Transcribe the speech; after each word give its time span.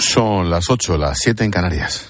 Son 0.00 0.48
las 0.48 0.70
8, 0.70 0.96
las 0.96 1.18
7 1.18 1.44
en 1.44 1.50
Canarias. 1.50 2.06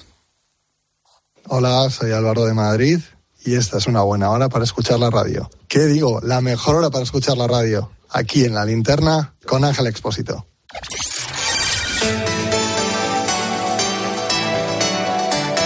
Hola, 1.49 1.91
soy 1.91 2.13
Álvaro 2.13 2.45
de 2.45 2.55
Madrid 2.55 3.01
y 3.45 3.57
esta 3.57 3.79
es 3.79 3.89
una 3.89 4.03
buena 4.03 4.31
hora 4.31 4.49
para 4.49 4.65
escuchar 4.65 5.01
la 5.01 5.11
radio. 5.11 5.51
¿Qué 5.67 5.81
digo? 5.87 6.21
La 6.23 6.41
mejor 6.41 6.77
hora 6.77 6.91
para 6.91 7.03
escuchar 7.03 7.37
la 7.37 7.49
radio. 7.49 7.91
Aquí 8.09 8.45
en 8.45 8.55
la 8.55 8.65
linterna 8.65 9.35
con 9.45 9.65
Ángel 9.65 9.89
Expósito. 9.89 10.47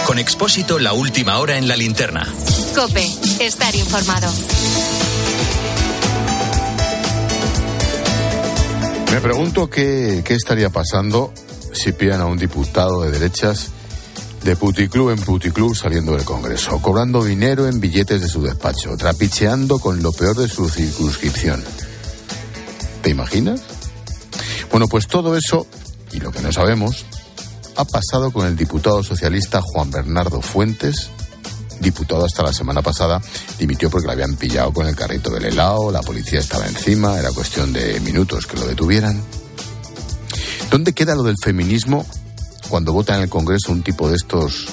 Con 0.07 0.17
Expósito, 0.17 0.79
la 0.79 0.93
última 0.93 1.37
hora 1.37 1.57
en 1.57 1.67
la 1.67 1.75
linterna. 1.75 2.27
Cope, 2.73 3.05
estar 3.39 3.75
informado. 3.75 4.31
Me 9.11 9.21
pregunto 9.21 9.69
qué, 9.69 10.23
qué 10.25 10.33
estaría 10.33 10.71
pasando 10.71 11.31
si 11.75 11.91
pillan 11.91 12.21
a 12.21 12.25
un 12.25 12.37
diputado 12.37 13.01
de 13.01 13.11
derechas 13.11 13.69
de 14.43 14.55
puticlub 14.55 15.09
en 15.09 15.19
puticlub 15.19 15.75
saliendo 15.75 16.13
del 16.13 16.23
Congreso, 16.23 16.79
cobrando 16.81 17.23
dinero 17.23 17.67
en 17.67 17.79
billetes 17.79 18.21
de 18.21 18.27
su 18.27 18.43
despacho, 18.43 18.95
trapicheando 18.95 19.79
con 19.79 20.03
lo 20.03 20.11
peor 20.11 20.37
de 20.37 20.47
su 20.47 20.69
circunscripción. 20.69 21.63
¿Te 23.01 23.09
imaginas? 23.09 23.61
Bueno, 24.69 24.87
pues 24.87 25.07
todo 25.07 25.35
eso, 25.35 25.65
y 26.11 26.19
lo 26.19 26.31
que 26.31 26.41
no 26.41 26.51
sabemos, 26.51 27.05
ha 27.75 27.85
pasado 27.85 28.31
con 28.31 28.45
el 28.45 28.55
diputado 28.55 29.03
socialista 29.03 29.61
Juan 29.61 29.89
Bernardo 29.89 30.41
Fuentes, 30.41 31.09
diputado 31.79 32.25
hasta 32.25 32.43
la 32.43 32.53
semana 32.53 32.81
pasada, 32.81 33.21
dimitió 33.57 33.89
porque 33.89 34.07
le 34.07 34.13
habían 34.13 34.35
pillado 34.35 34.71
con 34.71 34.87
el 34.87 34.95
carrito 34.95 35.29
del 35.29 35.45
helado, 35.45 35.91
la 35.91 36.01
policía 36.01 36.39
estaba 36.39 36.67
encima, 36.67 37.17
era 37.17 37.31
cuestión 37.31 37.73
de 37.73 37.99
minutos 37.99 38.45
que 38.45 38.57
lo 38.57 38.67
detuvieran. 38.67 39.21
¿Dónde 40.69 40.93
queda 40.93 41.15
lo 41.15 41.23
del 41.23 41.35
feminismo 41.41 42.05
cuando 42.69 42.93
vota 42.93 43.15
en 43.15 43.23
el 43.23 43.29
Congreso 43.29 43.71
un 43.71 43.83
tipo 43.83 44.09
de 44.09 44.15
estos 44.15 44.67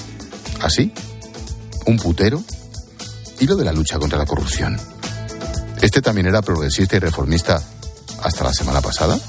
así? 0.61 0.91
¿Un 1.85 1.97
putero? 1.97 2.43
¿Y 3.39 3.47
lo 3.47 3.55
de 3.55 3.65
la 3.65 3.73
lucha 3.73 3.99
contra 3.99 4.17
la 4.17 4.25
corrupción? 4.25 4.79
¿Este 5.81 6.01
también 6.01 6.27
era 6.27 6.41
progresista 6.41 6.95
y 6.95 6.99
reformista 6.99 7.61
hasta 8.21 8.43
la 8.43 8.53
semana 8.53 8.81
pasada? 8.81 9.19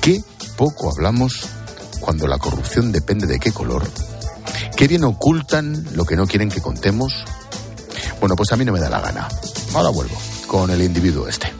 ¿Qué 0.00 0.22
poco 0.56 0.90
hablamos 0.90 1.46
cuando 2.00 2.26
la 2.26 2.38
corrupción 2.38 2.92
depende 2.92 3.26
de 3.26 3.38
qué 3.38 3.52
color? 3.52 3.82
¿Qué 4.76 4.88
bien 4.88 5.04
ocultan 5.04 5.84
lo 5.94 6.04
que 6.04 6.16
no 6.16 6.26
quieren 6.26 6.48
que 6.48 6.62
contemos? 6.62 7.24
Bueno, 8.20 8.36
pues 8.36 8.52
a 8.52 8.56
mí 8.56 8.64
no 8.64 8.72
me 8.72 8.80
da 8.80 8.88
la 8.88 9.00
gana. 9.00 9.28
Ahora 9.74 9.90
vuelvo 9.90 10.16
con 10.46 10.70
el 10.70 10.82
individuo 10.82 11.28
este. 11.28 11.52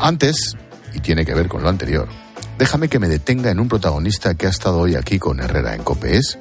Antes, 0.00 0.54
y 0.92 1.00
tiene 1.00 1.24
que 1.24 1.34
ver 1.34 1.48
con 1.48 1.62
lo 1.62 1.68
anterior, 1.68 2.08
déjame 2.58 2.88
que 2.88 2.98
me 2.98 3.08
detenga 3.08 3.50
en 3.50 3.60
un 3.60 3.68
protagonista 3.68 4.34
que 4.34 4.46
ha 4.46 4.50
estado 4.50 4.78
hoy 4.78 4.94
aquí 4.94 5.18
con 5.18 5.40
Herrera 5.40 5.74
en 5.74 5.82
Copees, 5.82 6.38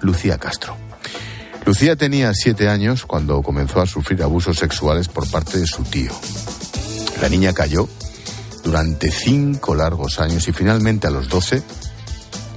Lucía 0.00 0.38
Castro. 0.38 0.76
Lucía 1.66 1.96
tenía 1.96 2.32
siete 2.34 2.68
años 2.68 3.04
cuando 3.06 3.42
comenzó 3.42 3.80
a 3.80 3.86
sufrir 3.86 4.22
abusos 4.22 4.56
sexuales 4.56 5.08
por 5.08 5.30
parte 5.30 5.58
de 5.58 5.66
su 5.66 5.82
tío. 5.84 6.12
La 7.20 7.28
niña 7.28 7.52
cayó 7.52 7.88
durante 8.64 9.10
cinco 9.10 9.74
largos 9.74 10.20
años 10.20 10.48
y 10.48 10.52
finalmente 10.52 11.06
a 11.06 11.10
los 11.10 11.28
doce 11.28 11.62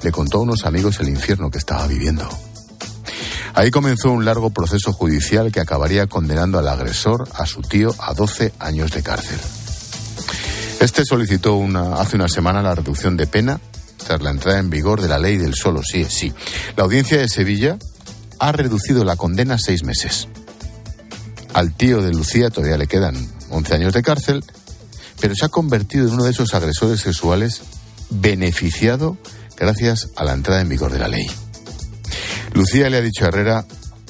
le 0.01 0.11
contó 0.11 0.39
a 0.39 0.41
unos 0.41 0.65
amigos 0.65 0.99
el 0.99 1.09
infierno 1.09 1.49
que 1.49 1.57
estaba 1.57 1.87
viviendo. 1.87 2.27
Ahí 3.55 3.69
comenzó 3.69 4.11
un 4.11 4.25
largo 4.25 4.49
proceso 4.49 4.93
judicial 4.93 5.51
que 5.51 5.59
acabaría 5.59 6.07
condenando 6.07 6.57
al 6.57 6.67
agresor, 6.67 7.27
a 7.35 7.45
su 7.45 7.61
tío, 7.61 7.93
a 7.99 8.13
12 8.13 8.53
años 8.59 8.91
de 8.91 9.03
cárcel. 9.03 9.39
Este 10.83 11.05
solicitó 11.05 11.55
una, 11.55 11.95
hace 11.95 12.17
una 12.17 12.27
semana 12.27 12.61
la 12.61 12.75
reducción 12.75 13.15
de 13.15 13.25
pena 13.25 13.61
tras 14.05 14.21
la 14.21 14.31
entrada 14.31 14.59
en 14.59 14.69
vigor 14.69 15.01
de 15.01 15.07
la 15.07 15.17
ley 15.17 15.37
del 15.37 15.55
solo 15.55 15.81
sí 15.81 16.01
es 16.01 16.13
sí. 16.13 16.33
La 16.75 16.83
audiencia 16.83 17.17
de 17.19 17.29
Sevilla 17.29 17.77
ha 18.37 18.51
reducido 18.51 19.05
la 19.05 19.15
condena 19.15 19.53
a 19.53 19.59
seis 19.59 19.85
meses. 19.85 20.27
Al 21.53 21.73
tío 21.73 22.01
de 22.01 22.11
Lucía 22.11 22.49
todavía 22.49 22.77
le 22.77 22.87
quedan 22.87 23.15
11 23.49 23.75
años 23.75 23.93
de 23.93 24.03
cárcel, 24.03 24.43
pero 25.21 25.33
se 25.35 25.45
ha 25.45 25.47
convertido 25.49 26.05
en 26.05 26.15
uno 26.15 26.25
de 26.25 26.31
esos 26.31 26.53
agresores 26.53 26.99
sexuales 26.99 27.61
beneficiado 28.09 29.17
gracias 29.55 30.09
a 30.17 30.25
la 30.25 30.33
entrada 30.33 30.59
en 30.59 30.67
vigor 30.67 30.91
de 30.91 30.99
la 30.99 31.07
ley. 31.07 31.27
Lucía 32.51 32.89
le 32.89 32.97
ha 32.97 33.01
dicho 33.01 33.23
a 33.23 33.29
Herrera 33.29 33.65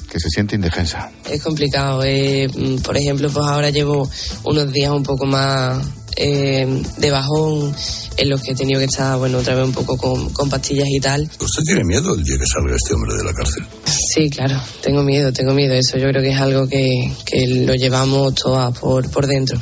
que 0.09 0.19
se 0.19 0.29
siente 0.31 0.55
indefensa. 0.55 1.11
Es 1.29 1.43
complicado. 1.43 2.03
Eh, 2.03 2.49
por 2.83 2.97
ejemplo, 2.97 3.29
pues 3.29 3.45
ahora 3.45 3.69
llevo 3.69 4.09
unos 4.43 4.71
días 4.73 4.89
un 4.89 5.03
poco 5.03 5.27
más 5.27 5.85
eh, 6.15 6.83
de 6.97 7.11
bajón 7.11 7.75
en 8.17 8.29
los 8.29 8.41
que 8.41 8.51
he 8.51 8.55
tenido 8.55 8.79
que 8.79 8.85
estar, 8.85 9.17
bueno, 9.17 9.39
otra 9.39 9.55
vez 9.55 9.65
un 9.65 9.73
poco 9.73 9.97
con, 9.97 10.29
con 10.33 10.49
pastillas 10.49 10.87
y 10.89 10.99
tal. 10.99 11.23
¿Usted 11.39 11.63
tiene 11.65 11.83
miedo 11.83 12.13
el 12.13 12.23
día 12.23 12.37
que 12.37 12.45
salga 12.45 12.75
este 12.75 12.93
hombre 12.93 13.15
de 13.15 13.23
la 13.23 13.33
cárcel? 13.33 13.63
Sí, 13.85 14.29
claro, 14.29 14.59
tengo 14.81 15.03
miedo, 15.03 15.31
tengo 15.33 15.53
miedo. 15.53 15.73
Eso 15.73 15.97
yo 15.97 16.09
creo 16.09 16.21
que 16.21 16.31
es 16.31 16.39
algo 16.39 16.67
que, 16.67 17.11
que 17.25 17.47
lo 17.47 17.73
llevamos 17.75 18.35
todas 18.35 18.77
por, 18.77 19.09
por 19.09 19.27
dentro. 19.27 19.59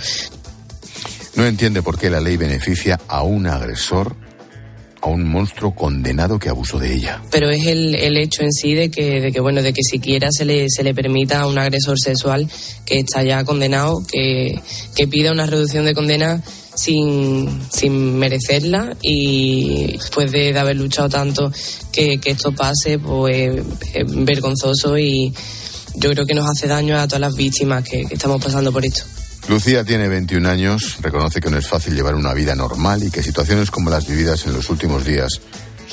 No 1.35 1.45
entiende 1.45 1.81
por 1.81 1.97
qué 1.97 2.09
la 2.09 2.19
ley 2.19 2.37
beneficia 2.37 2.99
a 3.07 3.23
un 3.23 3.47
agresor 3.47 4.15
a 5.01 5.07
un 5.07 5.27
monstruo 5.27 5.73
condenado 5.73 6.37
que 6.39 6.49
abusó 6.49 6.79
de 6.79 6.93
ella. 6.93 7.21
Pero 7.31 7.49
es 7.49 7.65
el, 7.65 7.95
el 7.95 8.17
hecho 8.17 8.43
en 8.43 8.51
sí 8.51 8.73
de 8.73 8.91
que, 8.91 9.19
de 9.19 9.31
que, 9.31 9.39
bueno, 9.39 9.61
de 9.61 9.73
que 9.73 9.81
siquiera 9.83 10.29
se 10.31 10.45
le, 10.45 10.67
se 10.69 10.83
le 10.83 10.93
permita 10.93 11.41
a 11.41 11.47
un 11.47 11.57
agresor 11.57 11.99
sexual 11.99 12.47
que 12.85 12.99
está 12.99 13.23
ya 13.23 13.43
condenado, 13.43 14.03
que, 14.07 14.59
que 14.95 15.07
pida 15.07 15.31
una 15.31 15.45
reducción 15.45 15.85
de 15.85 15.93
condena 15.93 16.41
sin, 16.75 17.61
sin 17.71 18.17
merecerla 18.17 18.95
y 19.01 19.97
después 19.97 20.31
de, 20.31 20.57
haber 20.57 20.75
luchado 20.75 21.09
tanto 21.09 21.51
que, 21.91 22.19
que 22.19 22.31
esto 22.31 22.51
pase, 22.51 22.99
pues 22.99 23.61
es 23.93 24.05
vergonzoso 24.07 24.97
y 24.97 25.33
yo 25.95 26.11
creo 26.11 26.25
que 26.25 26.33
nos 26.33 26.49
hace 26.49 26.67
daño 26.67 26.97
a 26.97 27.07
todas 27.07 27.21
las 27.21 27.35
víctimas 27.35 27.83
que 27.83 28.01
estamos 28.09 28.43
pasando 28.43 28.71
por 28.71 28.85
esto. 28.85 29.03
Lucía 29.51 29.83
tiene 29.83 30.07
21 30.07 30.47
años, 30.47 30.95
reconoce 31.01 31.41
que 31.41 31.49
no 31.49 31.57
es 31.57 31.67
fácil 31.67 31.93
llevar 31.93 32.15
una 32.15 32.33
vida 32.33 32.55
normal 32.55 33.03
y 33.03 33.11
que 33.11 33.21
situaciones 33.21 33.69
como 33.69 33.89
las 33.89 34.07
vividas 34.07 34.45
en 34.45 34.53
los 34.53 34.69
últimos 34.69 35.03
días 35.03 35.41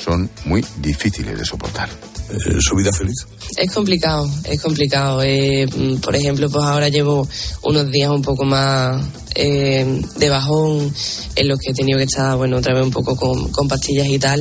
son 0.01 0.29
muy 0.45 0.63
difíciles 0.77 1.37
de 1.37 1.43
soportar. 1.43 1.89
Eh, 2.29 2.61
¿Su 2.61 2.77
vida 2.77 2.89
feliz? 2.93 3.27
Es 3.57 3.69
complicado, 3.73 4.31
es 4.45 4.61
complicado. 4.61 5.21
Eh, 5.23 5.67
por 6.01 6.15
ejemplo, 6.15 6.49
pues 6.49 6.63
ahora 6.63 6.87
llevo 6.87 7.27
unos 7.63 7.91
días 7.91 8.09
un 8.11 8.21
poco 8.21 8.45
más 8.45 9.05
eh, 9.35 10.03
de 10.15 10.29
bajón 10.29 10.93
en 11.35 11.47
los 11.49 11.59
que 11.59 11.71
he 11.71 11.73
tenido 11.73 11.97
que 11.97 12.05
estar, 12.05 12.37
bueno, 12.37 12.59
otra 12.59 12.73
vez 12.73 12.83
un 12.83 12.91
poco 12.91 13.17
con, 13.17 13.51
con 13.51 13.67
pastillas 13.67 14.07
y 14.07 14.19
tal. 14.19 14.39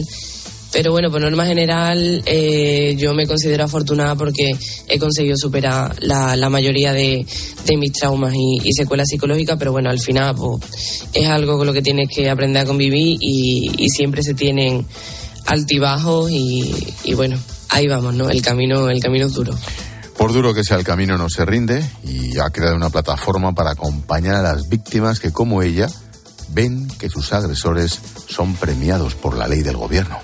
Pero 0.72 0.92
bueno, 0.92 1.10
por 1.10 1.20
norma 1.20 1.46
general, 1.46 2.22
eh, 2.26 2.94
yo 2.98 3.14
me 3.14 3.26
considero 3.26 3.64
afortunada 3.64 4.14
porque 4.16 4.52
he 4.86 4.98
conseguido 4.98 5.36
superar 5.36 5.96
la, 6.00 6.50
mayoría 6.50 6.92
de, 6.92 7.26
de, 7.64 7.76
mis 7.78 7.92
traumas 7.92 8.34
y, 8.34 8.68
y, 8.68 8.72
secuelas 8.72 9.06
psicológicas, 9.08 9.56
pero 9.58 9.72
bueno, 9.72 9.88
al 9.88 9.98
final 9.98 10.34
pues, 10.34 11.06
es 11.14 11.26
algo 11.26 11.56
con 11.56 11.66
lo 11.66 11.72
que 11.72 11.80
tienes 11.80 12.08
que 12.14 12.28
aprender 12.28 12.62
a 12.62 12.66
convivir 12.66 13.16
y, 13.18 13.70
y 13.78 13.88
siempre 13.88 14.22
se 14.22 14.34
tienen 14.34 14.84
altibajos 15.46 16.30
y, 16.30 16.70
y, 17.04 17.14
bueno, 17.14 17.38
ahí 17.70 17.86
vamos, 17.86 18.14
¿no? 18.14 18.28
El 18.28 18.42
camino, 18.42 18.90
el 18.90 19.00
camino 19.00 19.26
es 19.26 19.32
duro. 19.32 19.54
Por 20.18 20.32
duro 20.32 20.52
que 20.52 20.64
sea 20.64 20.76
el 20.76 20.84
camino, 20.84 21.16
no 21.16 21.30
se 21.30 21.46
rinde 21.46 21.82
y 22.04 22.38
ha 22.38 22.50
creado 22.50 22.76
una 22.76 22.90
plataforma 22.90 23.54
para 23.54 23.70
acompañar 23.70 24.34
a 24.34 24.42
las 24.42 24.68
víctimas 24.68 25.20
que, 25.20 25.32
como 25.32 25.62
ella, 25.62 25.88
ven 26.50 26.88
que 26.98 27.08
sus 27.08 27.32
agresores 27.32 28.00
son 28.38 28.54
premiados 28.54 29.16
por 29.16 29.36
la 29.36 29.48
ley 29.48 29.62
del 29.62 29.76
gobierno. 29.76 30.20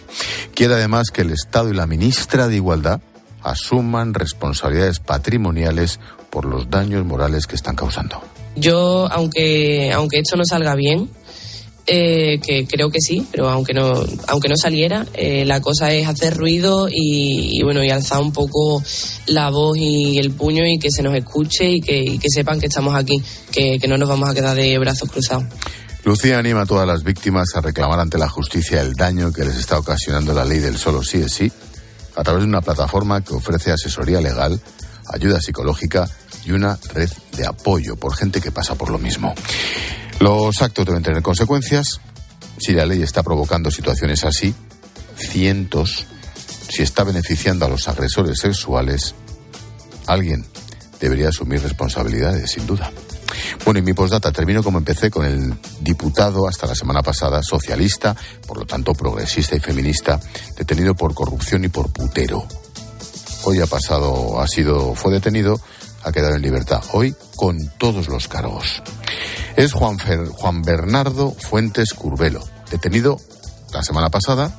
Quiere 0.55 0.75
además 0.75 1.11
que 1.11 1.23
el 1.23 1.33
Estado 1.33 1.71
y 1.71 1.75
la 1.75 1.89
ministra 1.89 2.47
de 2.47 2.55
Igualdad 2.55 3.01
asuman 3.43 4.15
responsabilidades 4.15 5.01
patrimoniales 5.01 5.99
por 6.31 6.45
los 6.45 6.71
daños 6.71 7.05
morales 7.05 7.49
que 7.49 7.57
están 7.57 7.75
causando. 7.75 8.23
Yo, 8.55 9.09
aunque, 9.11 9.91
aunque 9.93 10.21
esto 10.21 10.37
no 10.37 10.45
salga 10.45 10.77
bien, 10.77 11.11
eh, 11.89 12.39
que 12.41 12.69
creo 12.69 12.89
que 12.89 13.01
sí, 13.01 13.27
pero 13.33 13.49
aunque 13.49 13.75
no, 13.75 14.01
aunque 14.29 14.49
no 14.49 14.57
saliera, 14.57 15.05
eh, 15.15 15.45
la 15.45 15.61
cosa 15.61 15.93
es 15.93 16.06
hacer 16.06 16.37
ruido 16.37 16.87
y, 16.88 17.61
bueno, 17.65 17.83
y 17.83 17.91
alzar 17.91 18.21
un 18.21 18.33
poco 18.33 18.81
la 19.27 19.50
voz 19.50 19.77
y 19.77 20.21
el 20.21 20.31
puño 20.31 20.65
y 20.65 20.79
que 20.79 20.93
se 20.93 21.03
nos 21.03 21.17
escuche 21.17 21.69
y 21.69 21.81
que, 21.81 21.99
y 21.99 22.19
que 22.19 22.29
sepan 22.31 22.61
que 22.61 22.67
estamos 22.67 22.94
aquí, 22.94 23.21
que 23.50 23.88
no 23.88 23.99
nos 23.99 24.09
vamos 24.09 24.31
a 24.31 24.35
quedar 24.35 24.55
de 24.55 24.79
brazos 24.79 25.11
cruzados. 25.11 25.47
Lucía 26.05 26.39
anima 26.39 26.62
a 26.62 26.67
todas 26.67 26.87
las 26.87 27.03
víctimas 27.03 27.56
a 27.56 27.62
reclamar 27.62 27.99
ante 27.99 28.19
la 28.19 28.29
justicia 28.29 28.83
el 28.83 28.93
daño 28.93 29.33
que 29.33 29.43
les 29.43 29.56
está 29.56 29.79
ocasionando 29.79 30.35
la 30.35 30.45
ley 30.45 30.59
del 30.59 30.77
solo 30.77 31.03
sí 31.03 31.23
es 31.23 31.33
sí, 31.33 31.51
a 32.15 32.23
través 32.23 32.43
de 32.43 32.49
una 32.49 32.61
plataforma 32.61 33.23
que 33.23 33.33
ofrece 33.33 33.73
asesoría 33.73 34.21
legal, 34.21 34.61
ayuda 35.09 35.41
psicológica 35.41 36.06
y 36.45 36.53
una 36.53 36.79
red 36.93 37.11
de 37.39 37.47
apoyo 37.47 37.97
por 37.97 38.15
gente 38.15 38.43
que 38.43 38.53
pasa 38.53 38.75
por 38.75 38.91
lo 38.91 38.99
mismo. 38.99 39.35
Los 40.21 40.61
actos 40.61 40.85
deben 40.85 41.03
tener 41.03 41.23
consecuencias. 41.23 42.01
Si 42.59 42.73
la 42.73 42.85
ley 42.85 43.03
está 43.03 43.23
provocando 43.23 43.71
situaciones 43.71 44.25
así, 44.25 44.55
cientos, 45.17 46.07
si 46.69 46.83
está 46.83 47.05
beneficiando 47.05 47.65
a 47.65 47.69
los 47.71 47.89
agresores 47.89 48.41
sexuales, 48.41 49.15
alguien 50.07 50.45
debería 51.00 51.31
asumir 51.31 51.62
responsabilidades, 51.62 52.50
sin 52.50 52.67
duda. 52.67 52.93
Bueno, 53.64 53.81
y 53.81 53.82
mi 53.82 53.94
postdata 53.94 54.31
termino 54.31 54.62
como 54.62 54.76
empecé 54.76 55.11
con 55.11 55.25
el 55.25 55.55
diputado 55.81 56.46
hasta 56.46 56.66
la 56.66 56.75
semana 56.75 57.02
pasada, 57.02 57.43
socialista, 57.43 58.14
por 58.46 58.58
lo 58.58 58.66
tanto 58.66 58.93
progresista 58.93 59.56
y 59.56 59.61
feminista, 59.61 60.20
detenido 60.55 60.94
por 60.94 61.14
corrupción 61.14 61.64
y 61.64 61.69
por 61.69 61.90
putero. 61.90 62.46
Hoy 63.44 63.61
ha 63.61 63.66
pasado, 63.66 64.38
ha 64.38 64.46
sido, 64.49 64.94
fue 64.94 65.12
detenido, 65.12 65.58
ha 66.02 66.12
quedado 66.12 66.34
en 66.34 66.43
libertad. 66.43 66.82
Hoy 66.93 67.16
con 67.37 67.56
todos 67.78 68.08
los 68.08 68.28
cargos. 68.28 68.82
Es 69.56 69.72
Juan, 69.72 69.96
Juan 70.32 70.61
Bernardo 70.61 71.31
Fuentes 71.32 71.94
Curbelo, 71.94 72.44
detenido 72.70 73.19
la 73.72 73.82
semana 73.82 74.11
pasada. 74.11 74.55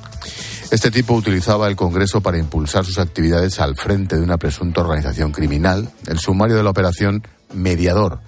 Este 0.72 0.90
tipo 0.90 1.14
utilizaba 1.14 1.68
el 1.68 1.76
Congreso 1.76 2.22
para 2.22 2.38
impulsar 2.38 2.84
sus 2.84 2.98
actividades 2.98 3.60
al 3.60 3.76
frente 3.76 4.16
de 4.16 4.22
una 4.22 4.36
presunta 4.36 4.80
organización 4.80 5.30
criminal. 5.30 5.92
El 6.08 6.18
sumario 6.18 6.56
de 6.56 6.64
la 6.64 6.70
operación 6.70 7.22
Mediador 7.54 8.18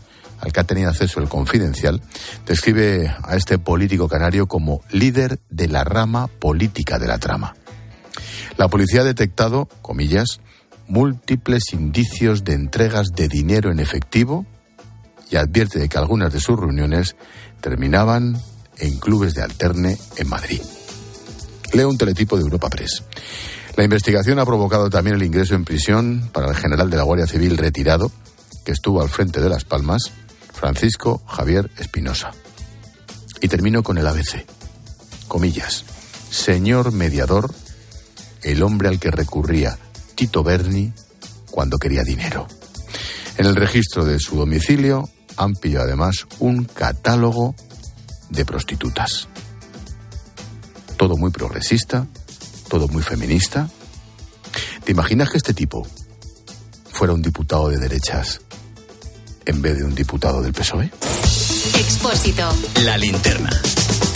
al 0.41 0.53
que 0.53 0.61
ha 0.61 0.65
tenido 0.65 0.91
acceso 0.91 1.21
el 1.21 1.29
Confidencial, 1.29 2.01
describe 2.47 3.15
a 3.23 3.37
este 3.37 3.59
político 3.59 4.09
canario 4.09 4.47
como 4.47 4.83
líder 4.91 5.39
de 5.51 5.69
la 5.69 5.85
rama 5.85 6.29
política 6.29 6.99
de 6.99 7.09
la 7.09 7.19
trama. 7.19 7.55
La 8.57 8.69
policía 8.69 9.03
ha 9.03 9.05
detectado, 9.05 9.69
comillas, 9.83 10.41
múltiples 10.89 11.73
indicios 11.73 12.45
de 12.45 12.55
entregas 12.55 13.09
de 13.15 13.29
dinero 13.29 13.71
en 13.71 13.79
efectivo 13.79 14.47
y 15.31 15.37
advierte 15.37 15.79
de 15.79 15.89
que 15.89 15.99
algunas 15.99 16.33
de 16.33 16.41
sus 16.41 16.59
reuniones 16.59 17.17
terminaban 17.61 18.41
en 18.79 18.99
clubes 18.99 19.35
de 19.35 19.43
alterne 19.43 19.99
en 20.17 20.29
Madrid. 20.29 20.61
Leo 21.73 21.89
un 21.89 21.99
teletipo 21.99 22.37
de 22.37 22.43
Europa 22.43 22.71
Press. 22.71 23.05
La 23.77 23.85
investigación 23.85 24.39
ha 24.39 24.47
provocado 24.47 24.91
también 24.91 25.17
el 25.17 25.23
ingreso 25.23 25.55
en 25.55 25.65
prisión 25.65 26.31
para 26.33 26.49
el 26.49 26.57
general 26.57 26.91
de 26.91 26.97
la 26.97 27.03
Guardia 27.05 27.27
Civil 27.27 27.59
retirado, 27.59 28.11
que 28.65 28.73
estuvo 28.73 29.03
al 29.03 29.09
frente 29.09 29.41
de 29.41 29.49
Las 29.49 29.65
Palmas, 29.65 30.11
Francisco 30.59 31.23
Javier 31.25 31.71
Espinosa. 31.79 32.33
Y 33.41 33.47
termino 33.47 33.85
con 33.85 33.97
el 33.97 34.07
ABC. 34.09 34.45
Comillas. 35.29 35.85
Señor 36.31 36.91
mediador, 36.91 37.55
el 38.43 38.65
hombre 38.65 38.89
al 38.89 38.99
que 38.99 39.13
recurría 39.13 39.79
Tito 40.17 40.43
Berni 40.43 40.93
cuando 41.53 41.79
quería 41.79 42.03
dinero. 42.03 42.49
En 43.37 43.47
el 43.47 43.55
registro 43.55 44.05
de 44.05 44.19
su 44.19 44.37
domicilio 44.37 45.09
han 45.37 45.55
pillado 45.55 45.85
además 45.85 46.27
un 46.41 46.65
catálogo 46.65 47.55
de 48.29 48.45
prostitutas. 48.45 49.29
Todo 50.97 51.17
muy 51.17 51.31
progresista, 51.31 52.09
todo 52.69 52.89
muy 52.89 53.03
feminista. 53.03 53.71
¿Te 54.85 54.91
imaginas 54.91 55.31
que 55.31 55.37
este 55.37 55.55
tipo 55.55 55.87
fuera 56.91 57.13
un 57.13 57.23
diputado 57.23 57.69
de 57.69 57.79
derechas 57.79 58.41
en 59.49 59.63
vez 59.63 59.79
de 59.79 59.85
un 59.85 59.95
diputado 59.95 60.43
del 60.43 60.53
PSOE? 60.53 60.91
Expósito. 61.75 62.49
La 62.85 62.99
linterna. 62.99 63.51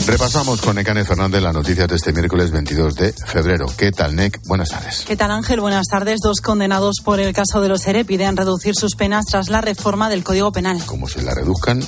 Repasamos 0.07 0.61
con 0.61 0.77
Necane 0.77 1.05
Fernández 1.05 1.41
las 1.43 1.55
noticias 1.55 1.89
de 1.89 1.97
este 1.97 2.13
miércoles 2.13 2.51
22 2.51 2.95
de 2.95 3.13
febrero. 3.13 3.67
¿Qué 3.77 3.93
tal, 3.93 4.15
Nec? 4.15 4.41
Buenas 4.47 4.69
tardes. 4.69 5.05
¿Qué 5.07 5.17
tal, 5.17 5.31
Ángel? 5.31 5.61
Buenas 5.61 5.87
tardes. 5.87 6.21
Dos 6.23 6.41
condenados 6.41 6.97
por 7.03 7.19
el 7.19 7.33
caso 7.33 7.61
de 7.63 7.69
los 7.69 7.87
ERE 7.87 8.05
piden 8.05 8.37
reducir 8.37 8.75
sus 8.75 8.95
penas 8.95 9.25
tras 9.27 9.49
la 9.49 9.63
reforma 9.63 10.11
del 10.11 10.23
Código 10.23 10.53
Penal. 10.53 10.85
Como 10.85 11.09
se 11.09 11.23
la 11.23 11.35
reduzcan, 11.35 11.83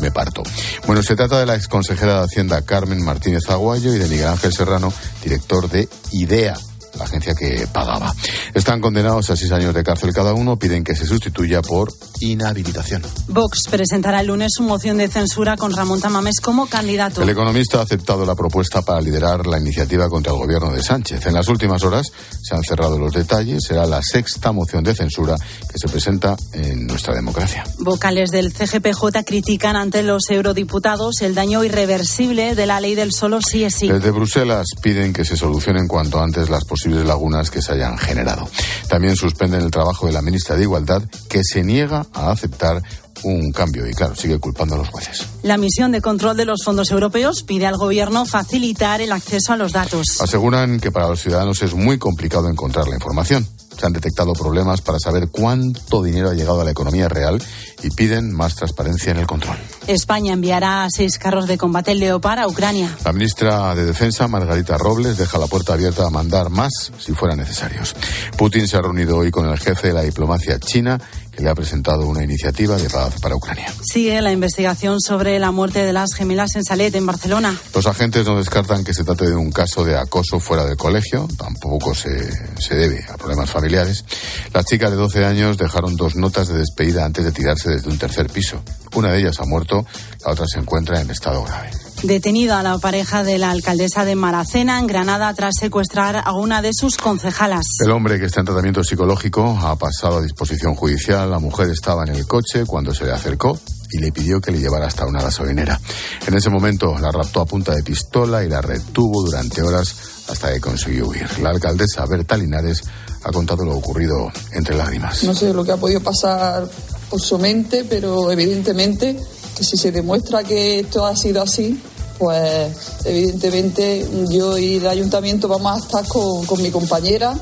me 0.00 0.12
parto. 0.12 0.42
Bueno, 0.86 1.02
se 1.02 1.16
trata 1.16 1.40
de 1.40 1.46
la 1.46 1.56
exconsejera 1.56 2.18
de 2.18 2.24
Hacienda 2.24 2.62
Carmen 2.62 3.02
Martínez 3.02 3.48
Aguayo 3.48 3.92
y 3.94 3.98
de 3.98 4.08
Miguel 4.08 4.28
Ángel 4.28 4.52
Serrano, 4.52 4.92
director 5.22 5.68
de 5.68 5.88
IDEA, 6.12 6.54
agencia 7.00 7.34
que 7.34 7.66
pagaba. 7.72 8.14
Están 8.54 8.80
condenados 8.80 9.30
a 9.30 9.36
seis 9.36 9.50
años 9.52 9.74
de 9.74 9.82
cárcel 9.82 10.12
cada 10.12 10.32
uno, 10.34 10.56
piden 10.56 10.84
que 10.84 10.94
se 10.94 11.06
sustituya 11.06 11.62
por 11.62 11.92
inhabilitación. 12.20 13.02
Vox 13.28 13.68
presentará 13.70 14.20
el 14.20 14.28
lunes 14.28 14.52
su 14.54 14.62
moción 14.62 14.98
de 14.98 15.08
censura 15.08 15.56
con 15.56 15.72
Ramón 15.72 16.00
Tamames 16.00 16.40
como 16.42 16.66
candidato. 16.66 17.22
El 17.22 17.28
economista 17.28 17.78
ha 17.78 17.82
aceptado 17.82 18.24
la 18.24 18.34
propuesta 18.34 18.82
para 18.82 19.00
liderar 19.00 19.46
la 19.46 19.58
iniciativa 19.58 20.08
contra 20.08 20.32
el 20.32 20.38
gobierno 20.38 20.72
de 20.72 20.82
Sánchez. 20.82 21.26
En 21.26 21.34
las 21.34 21.48
últimas 21.48 21.82
horas 21.82 22.06
se 22.42 22.54
han 22.54 22.62
cerrado 22.62 22.98
los 22.98 23.12
detalles. 23.12 23.64
Será 23.66 23.86
la 23.86 24.00
sexta 24.02 24.52
moción 24.52 24.84
de 24.84 24.94
censura 24.94 25.36
que 25.36 25.78
se 25.78 25.88
presenta 25.88 26.36
en 26.52 26.86
nuestra 26.86 27.14
democracia. 27.14 27.64
Vocales 27.78 28.30
del 28.30 28.52
CGPJ 28.52 29.24
critican 29.24 29.76
ante 29.76 30.02
los 30.02 30.30
eurodiputados 30.30 31.22
el 31.22 31.34
daño 31.34 31.64
irreversible 31.64 32.54
de 32.54 32.66
la 32.66 32.80
ley 32.80 32.94
del 32.94 33.12
solo 33.12 33.40
sí 33.40 33.64
es 33.64 33.74
sí. 33.74 33.88
Desde 33.88 34.10
Bruselas 34.10 34.66
piden 34.82 35.12
que 35.12 35.24
se 35.24 35.36
solucionen 35.36 35.88
cuanto 35.88 36.20
antes 36.20 36.50
las 36.50 36.64
posibles 36.84 37.06
lagunas 37.06 37.50
que 37.50 37.62
se 37.62 37.72
hayan 37.72 37.96
generado. 37.96 38.46
También 38.88 39.16
suspenden 39.16 39.62
el 39.62 39.70
trabajo 39.70 40.06
de 40.06 40.12
la 40.12 40.20
ministra 40.20 40.54
de 40.54 40.64
Igualdad, 40.64 41.02
que 41.30 41.40
se 41.42 41.62
niega 41.62 42.06
a 42.12 42.30
aceptar 42.30 42.82
un 43.22 43.52
cambio 43.52 43.88
y, 43.88 43.94
claro, 43.94 44.14
sigue 44.14 44.38
culpando 44.38 44.74
a 44.74 44.78
los 44.78 44.88
jueces. 44.88 45.26
La 45.42 45.56
misión 45.56 45.92
de 45.92 46.02
control 46.02 46.36
de 46.36 46.44
los 46.44 46.62
fondos 46.62 46.90
europeos 46.90 47.42
pide 47.42 47.66
al 47.66 47.78
Gobierno 47.78 48.26
facilitar 48.26 49.00
el 49.00 49.12
acceso 49.12 49.54
a 49.54 49.56
los 49.56 49.72
datos. 49.72 50.20
Aseguran 50.20 50.78
que 50.78 50.92
para 50.92 51.08
los 51.08 51.22
ciudadanos 51.22 51.62
es 51.62 51.72
muy 51.72 51.96
complicado 51.96 52.50
encontrar 52.50 52.86
la 52.86 52.96
información. 52.96 53.48
Se 53.78 53.86
han 53.86 53.92
detectado 53.92 54.32
problemas 54.32 54.80
para 54.80 54.98
saber 54.98 55.28
cuánto 55.28 56.02
dinero 56.02 56.30
ha 56.30 56.34
llegado 56.34 56.60
a 56.60 56.64
la 56.64 56.70
economía 56.70 57.08
real 57.08 57.42
y 57.82 57.90
piden 57.90 58.32
más 58.32 58.54
transparencia 58.54 59.12
en 59.12 59.18
el 59.18 59.26
control. 59.26 59.56
España 59.86 60.32
enviará 60.32 60.86
seis 60.90 61.18
carros 61.18 61.46
de 61.46 61.58
combate 61.58 61.94
Leopard 61.94 62.40
a 62.40 62.48
Ucrania. 62.48 62.96
La 63.04 63.12
ministra 63.12 63.74
de 63.74 63.84
Defensa, 63.84 64.28
Margarita 64.28 64.78
Robles, 64.78 65.18
deja 65.18 65.38
la 65.38 65.46
puerta 65.46 65.74
abierta 65.74 66.06
a 66.06 66.10
mandar 66.10 66.50
más 66.50 66.92
si 66.98 67.12
fueran 67.12 67.38
necesarios. 67.38 67.94
Putin 68.38 68.66
se 68.66 68.76
ha 68.76 68.82
reunido 68.82 69.18
hoy 69.18 69.30
con 69.30 69.48
el 69.48 69.58
jefe 69.58 69.88
de 69.88 69.94
la 69.94 70.02
diplomacia 70.02 70.58
china 70.58 71.00
que 71.36 71.42
le 71.42 71.50
ha 71.50 71.54
presentado 71.54 72.06
una 72.06 72.22
iniciativa 72.22 72.76
de 72.76 72.88
paz 72.88 73.14
para 73.20 73.36
Ucrania. 73.36 73.72
Sigue 73.82 74.20
la 74.20 74.32
investigación 74.32 75.00
sobre 75.00 75.38
la 75.38 75.50
muerte 75.50 75.84
de 75.84 75.92
las 75.92 76.14
gemelas 76.14 76.54
en 76.56 76.64
Salet, 76.64 76.94
en 76.94 77.06
Barcelona. 77.06 77.56
Los 77.74 77.86
agentes 77.86 78.24
no 78.24 78.38
descartan 78.38 78.84
que 78.84 78.94
se 78.94 79.04
trate 79.04 79.26
de 79.26 79.36
un 79.36 79.50
caso 79.50 79.84
de 79.84 79.96
acoso 79.96 80.40
fuera 80.40 80.64
del 80.64 80.76
colegio, 80.76 81.28
tampoco 81.36 81.94
se, 81.94 82.30
se 82.58 82.74
debe 82.74 83.04
a 83.08 83.16
problemas 83.16 83.50
familiares. 83.50 84.04
Las 84.52 84.64
chicas 84.64 84.90
de 84.90 84.96
12 84.96 85.24
años 85.24 85.58
dejaron 85.58 85.96
dos 85.96 86.16
notas 86.16 86.48
de 86.48 86.58
despedida 86.58 87.04
antes 87.04 87.24
de 87.24 87.32
tirarse 87.32 87.70
desde 87.70 87.90
un 87.90 87.98
tercer 87.98 88.28
piso. 88.28 88.62
Una 88.94 89.12
de 89.12 89.20
ellas 89.20 89.40
ha 89.40 89.44
muerto, 89.44 89.84
la 90.24 90.32
otra 90.32 90.46
se 90.46 90.60
encuentra 90.60 91.00
en 91.00 91.10
estado 91.10 91.42
grave. 91.44 91.70
Detenida 92.02 92.62
la 92.62 92.78
pareja 92.78 93.24
de 93.24 93.38
la 93.38 93.50
alcaldesa 93.50 94.04
de 94.04 94.14
Maracena 94.14 94.78
en 94.78 94.86
Granada 94.86 95.32
tras 95.34 95.54
secuestrar 95.58 96.22
a 96.24 96.32
una 96.32 96.60
de 96.60 96.72
sus 96.74 96.96
concejalas. 96.96 97.64
El 97.84 97.92
hombre 97.92 98.18
que 98.18 98.26
está 98.26 98.40
en 98.40 98.46
tratamiento 98.46 98.84
psicológico 98.84 99.58
ha 99.62 99.76
pasado 99.76 100.18
a 100.18 100.22
disposición 100.22 100.74
judicial. 100.74 101.30
La 101.30 101.38
mujer 101.38 101.70
estaba 101.70 102.04
en 102.04 102.14
el 102.14 102.26
coche 102.26 102.64
cuando 102.66 102.92
se 102.92 103.04
le 103.04 103.12
acercó 103.12 103.58
y 103.90 103.98
le 103.98 104.12
pidió 104.12 104.40
que 104.40 104.50
le 104.50 104.58
llevara 104.58 104.86
hasta 104.86 105.06
una 105.06 105.22
gasolinera. 105.22 105.80
En 106.26 106.34
ese 106.34 106.50
momento 106.50 106.98
la 106.98 107.10
raptó 107.10 107.40
a 107.40 107.46
punta 107.46 107.72
de 107.74 107.82
pistola 107.82 108.44
y 108.44 108.48
la 108.48 108.60
retuvo 108.60 109.22
durante 109.22 109.62
horas 109.62 109.94
hasta 110.28 110.52
que 110.52 110.60
consiguió 110.60 111.08
huir. 111.08 111.38
La 111.40 111.50
alcaldesa 111.50 112.04
Berta 112.06 112.36
Linares 112.36 112.82
ha 113.22 113.30
contado 113.30 113.64
lo 113.64 113.76
ocurrido 113.76 114.30
entre 114.52 114.76
lágrimas. 114.76 115.22
No 115.24 115.34
sé 115.34 115.52
lo 115.52 115.64
que 115.64 115.72
ha 115.72 115.76
podido 115.76 116.00
pasar 116.00 116.68
por 117.08 117.20
su 117.20 117.38
mente, 117.38 117.84
pero 117.84 118.30
evidentemente 118.32 119.18
si 119.62 119.76
se 119.76 119.92
demuestra 119.92 120.42
que 120.42 120.80
esto 120.80 121.06
ha 121.06 121.14
sido 121.14 121.42
así, 121.42 121.80
pues 122.18 122.76
evidentemente 123.04 124.06
yo 124.30 124.56
y 124.56 124.76
el 124.76 124.86
ayuntamiento 124.86 125.48
vamos 125.48 125.76
a 125.76 125.84
estar 125.84 126.06
con, 126.06 126.46
con 126.46 126.62
mi 126.62 126.70
compañera 126.70 127.34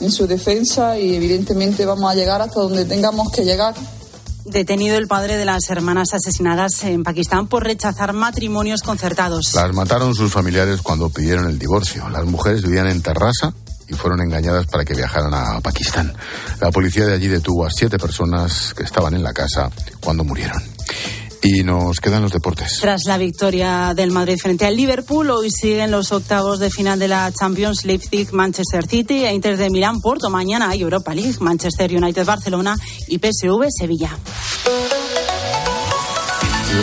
en 0.00 0.12
su 0.12 0.26
defensa 0.26 0.98
y 0.98 1.14
evidentemente 1.16 1.84
vamos 1.84 2.10
a 2.10 2.14
llegar 2.14 2.42
hasta 2.42 2.60
donde 2.60 2.84
tengamos 2.84 3.30
que 3.30 3.44
llegar. 3.44 3.74
Detenido 4.44 4.96
el 4.96 5.08
padre 5.08 5.36
de 5.36 5.44
las 5.44 5.68
hermanas 5.70 6.14
asesinadas 6.14 6.84
en 6.84 7.02
Pakistán 7.02 7.48
por 7.48 7.64
rechazar 7.64 8.12
matrimonios 8.12 8.82
concertados. 8.82 9.52
Las 9.54 9.74
mataron 9.74 10.14
sus 10.14 10.32
familiares 10.32 10.82
cuando 10.82 11.10
pidieron 11.10 11.48
el 11.48 11.58
divorcio. 11.58 12.08
Las 12.10 12.24
mujeres 12.26 12.62
vivían 12.62 12.86
en 12.86 13.02
Terrassa 13.02 13.52
y 13.88 13.94
fueron 13.94 14.20
engañadas 14.20 14.66
para 14.66 14.84
que 14.84 14.94
viajaran 14.94 15.34
a 15.34 15.60
Pakistán. 15.60 16.14
La 16.60 16.70
policía 16.70 17.06
de 17.06 17.14
allí 17.14 17.26
detuvo 17.26 17.66
a 17.66 17.70
siete 17.70 17.98
personas 17.98 18.72
que 18.74 18.84
estaban 18.84 19.14
en 19.14 19.24
la 19.24 19.32
casa 19.32 19.68
cuando 20.00 20.22
murieron. 20.22 20.75
Y 21.48 21.62
nos 21.62 22.00
quedan 22.00 22.22
los 22.22 22.32
deportes. 22.32 22.78
Tras 22.80 23.04
la 23.04 23.18
victoria 23.18 23.94
del 23.94 24.10
Madrid 24.10 24.36
frente 24.36 24.66
al 24.66 24.74
Liverpool, 24.74 25.30
hoy 25.30 25.48
siguen 25.48 25.92
los 25.92 26.10
octavos 26.10 26.58
de 26.58 26.70
final 26.70 26.98
de 26.98 27.06
la 27.06 27.30
Champions 27.30 27.84
Leipzig, 27.84 28.32
Manchester 28.32 28.84
City 28.84 29.24
e 29.24 29.32
Inter 29.32 29.56
de 29.56 29.70
Milán, 29.70 30.00
Porto. 30.00 30.28
Mañana 30.28 30.70
hay 30.70 30.82
Europa 30.82 31.14
League, 31.14 31.36
Manchester 31.38 31.94
United, 31.94 32.24
Barcelona 32.24 32.76
y 33.06 33.18
PSV, 33.18 33.68
Sevilla. 33.70 34.18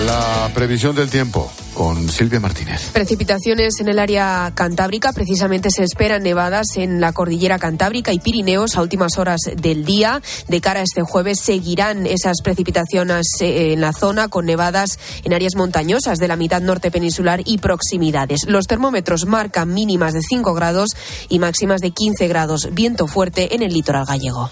La 0.05 0.50
previsión 0.53 0.96
del 0.96 1.10
tiempo 1.10 1.51
con 1.74 2.10
Silvia 2.10 2.39
Martínez. 2.39 2.92
Precipitaciones 2.92 3.80
en 3.80 3.88
el 3.88 4.00
área 4.00 4.51
cantábrica. 4.56 5.13
Precisamente 5.13 5.70
se 5.72 5.84
esperan 5.84 6.24
nevadas 6.24 6.77
en 6.77 7.01
la 7.01 7.13
cordillera 7.13 7.60
cantábrica 7.60 8.13
y 8.13 8.20
Pirineos 8.20 8.75
a 8.75 8.82
últimas 8.82 9.18
horas 9.18 9.42
del 9.56 9.86
día. 9.86 10.22
De 10.48 10.62
cara 10.62 10.82
a 10.82 10.84
este 10.84 11.01
jueves 11.01 11.39
seguirán 11.42 12.06
esas 12.06 12.42
precipitaciones 12.42 13.27
eh, 13.42 13.74
en 13.74 13.82
la 13.82 13.94
zona 13.94 14.27
con 14.27 14.46
nevadas 14.46 15.00
en 15.24 15.34
áreas 15.34 15.56
montañosas 15.56 16.20
de 16.20 16.27
la 16.27 16.36
mitad 16.36 16.62
norte 16.62 16.92
peninsular 16.92 17.42
y 17.46 17.58
proximidades. 17.58 18.46
Los 18.48 18.68
termómetros 18.68 19.25
marcan 19.25 19.74
mínimas 19.74 20.13
de 20.13 20.22
5 20.22 20.53
grados 20.53 20.92
y 21.30 21.39
máximas 21.39 21.82
de 21.82 21.92
15 21.92 22.27
grados. 22.27 22.70
Viento 22.72 23.08
fuerte 23.08 23.56
en 23.56 23.63
el 23.63 23.74
litoral 23.74 24.06
gallego. 24.06 24.50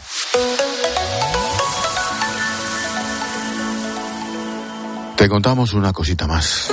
Te 5.21 5.29
contamos 5.29 5.73
una 5.73 5.93
cosita 5.93 6.25
más. 6.25 6.71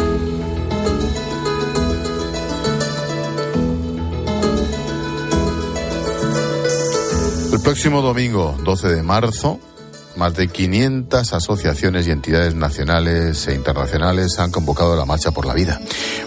Próximo 7.68 8.00
domingo, 8.00 8.56
12 8.64 8.88
de 8.88 9.02
marzo, 9.02 9.60
más 10.16 10.34
de 10.34 10.48
500 10.48 11.34
asociaciones 11.34 12.08
y 12.08 12.12
entidades 12.12 12.54
nacionales 12.54 13.46
e 13.46 13.54
internacionales 13.54 14.38
han 14.38 14.50
convocado 14.50 14.96
la 14.96 15.04
Marcha 15.04 15.32
por 15.32 15.44
la 15.44 15.52
Vida. 15.52 15.78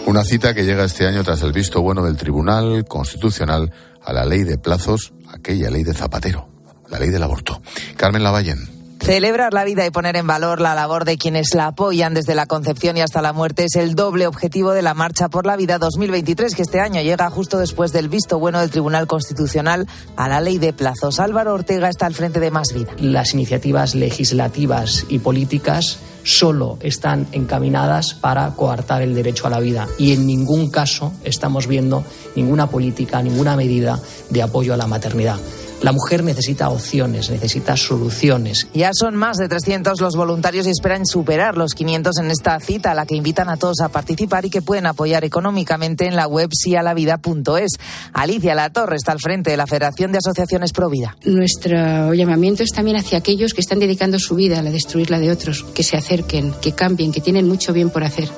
Una 0.06 0.22
cita 0.22 0.54
que 0.54 0.64
llega 0.64 0.84
este 0.84 1.04
año 1.04 1.24
tras 1.24 1.42
el 1.42 1.52
visto 1.52 1.82
bueno 1.82 2.04
del 2.04 2.16
Tribunal 2.16 2.84
Constitucional 2.86 3.72
a 4.04 4.12
la 4.12 4.24
ley 4.24 4.44
de 4.44 4.56
plazos, 4.56 5.14
aquella 5.32 5.68
ley 5.68 5.82
de 5.82 5.94
Zapatero, 5.94 6.46
la 6.88 7.00
ley 7.00 7.10
del 7.10 7.24
aborto. 7.24 7.60
Carmen 7.96 8.22
Lavallén. 8.22 8.71
Celebrar 9.02 9.52
la 9.52 9.64
vida 9.64 9.84
y 9.84 9.90
poner 9.90 10.14
en 10.14 10.28
valor 10.28 10.60
la 10.60 10.76
labor 10.76 11.04
de 11.04 11.18
quienes 11.18 11.54
la 11.54 11.66
apoyan 11.66 12.14
desde 12.14 12.36
la 12.36 12.46
concepción 12.46 12.96
y 12.96 13.00
hasta 13.00 13.20
la 13.20 13.32
muerte 13.32 13.64
es 13.64 13.74
el 13.74 13.96
doble 13.96 14.28
objetivo 14.28 14.70
de 14.70 14.80
la 14.80 14.94
Marcha 14.94 15.28
por 15.28 15.44
la 15.44 15.56
Vida 15.56 15.78
2023, 15.78 16.54
que 16.54 16.62
este 16.62 16.78
año 16.78 17.02
llega 17.02 17.28
justo 17.28 17.58
después 17.58 17.92
del 17.92 18.08
visto 18.08 18.38
bueno 18.38 18.60
del 18.60 18.70
Tribunal 18.70 19.08
Constitucional 19.08 19.88
a 20.14 20.28
la 20.28 20.40
ley 20.40 20.58
de 20.58 20.72
plazos. 20.72 21.18
Álvaro 21.18 21.52
Ortega 21.52 21.88
está 21.88 22.06
al 22.06 22.14
frente 22.14 22.38
de 22.38 22.52
Más 22.52 22.72
Vida. 22.72 22.92
Las 22.98 23.34
iniciativas 23.34 23.96
legislativas 23.96 25.04
y 25.08 25.18
políticas 25.18 25.98
solo 26.22 26.78
están 26.80 27.26
encaminadas 27.32 28.14
para 28.14 28.54
coartar 28.54 29.02
el 29.02 29.16
derecho 29.16 29.48
a 29.48 29.50
la 29.50 29.58
vida 29.58 29.88
y 29.98 30.12
en 30.12 30.28
ningún 30.28 30.70
caso 30.70 31.12
estamos 31.24 31.66
viendo 31.66 32.04
ninguna 32.36 32.68
política, 32.68 33.20
ninguna 33.20 33.56
medida 33.56 34.00
de 34.30 34.42
apoyo 34.42 34.72
a 34.72 34.76
la 34.76 34.86
maternidad. 34.86 35.40
La 35.82 35.90
mujer 35.90 36.22
necesita 36.22 36.68
opciones, 36.70 37.28
necesita 37.28 37.76
soluciones. 37.76 38.68
Ya 38.72 38.90
son 38.94 39.16
más 39.16 39.36
de 39.36 39.48
300 39.48 40.00
los 40.00 40.14
voluntarios 40.14 40.66
y 40.66 40.70
esperan 40.70 41.06
superar 41.06 41.56
los 41.56 41.74
500 41.74 42.18
en 42.18 42.30
esta 42.30 42.58
cita 42.60 42.92
a 42.92 42.94
la 42.94 43.04
que 43.04 43.16
invitan 43.16 43.48
a 43.48 43.56
todos 43.56 43.80
a 43.80 43.88
participar 43.88 44.44
y 44.44 44.50
que 44.50 44.62
pueden 44.62 44.86
apoyar 44.86 45.24
económicamente 45.24 46.06
en 46.06 46.14
la 46.14 46.28
web 46.28 46.50
sialavida.es. 46.52 47.72
Alicia 48.12 48.54
Latorre 48.54 48.96
está 48.96 49.10
al 49.10 49.18
frente 49.18 49.50
de 49.50 49.56
la 49.56 49.66
Federación 49.66 50.12
de 50.12 50.18
Asociaciones 50.18 50.72
Provida. 50.72 51.16
Nuestro 51.24 52.14
llamamiento 52.14 52.62
es 52.62 52.70
también 52.70 52.96
hacia 52.96 53.18
aquellos 53.18 53.52
que 53.52 53.60
están 53.60 53.80
dedicando 53.80 54.20
su 54.20 54.36
vida 54.36 54.60
a 54.60 54.62
la 54.62 54.70
destruir 54.70 55.10
la 55.10 55.18
de 55.18 55.32
otros, 55.32 55.64
que 55.74 55.82
se 55.82 55.96
acerquen, 55.96 56.54
que 56.62 56.72
cambien, 56.72 57.10
que 57.10 57.20
tienen 57.20 57.48
mucho 57.48 57.72
bien 57.72 57.90
por 57.90 58.04
hacer. 58.04 58.28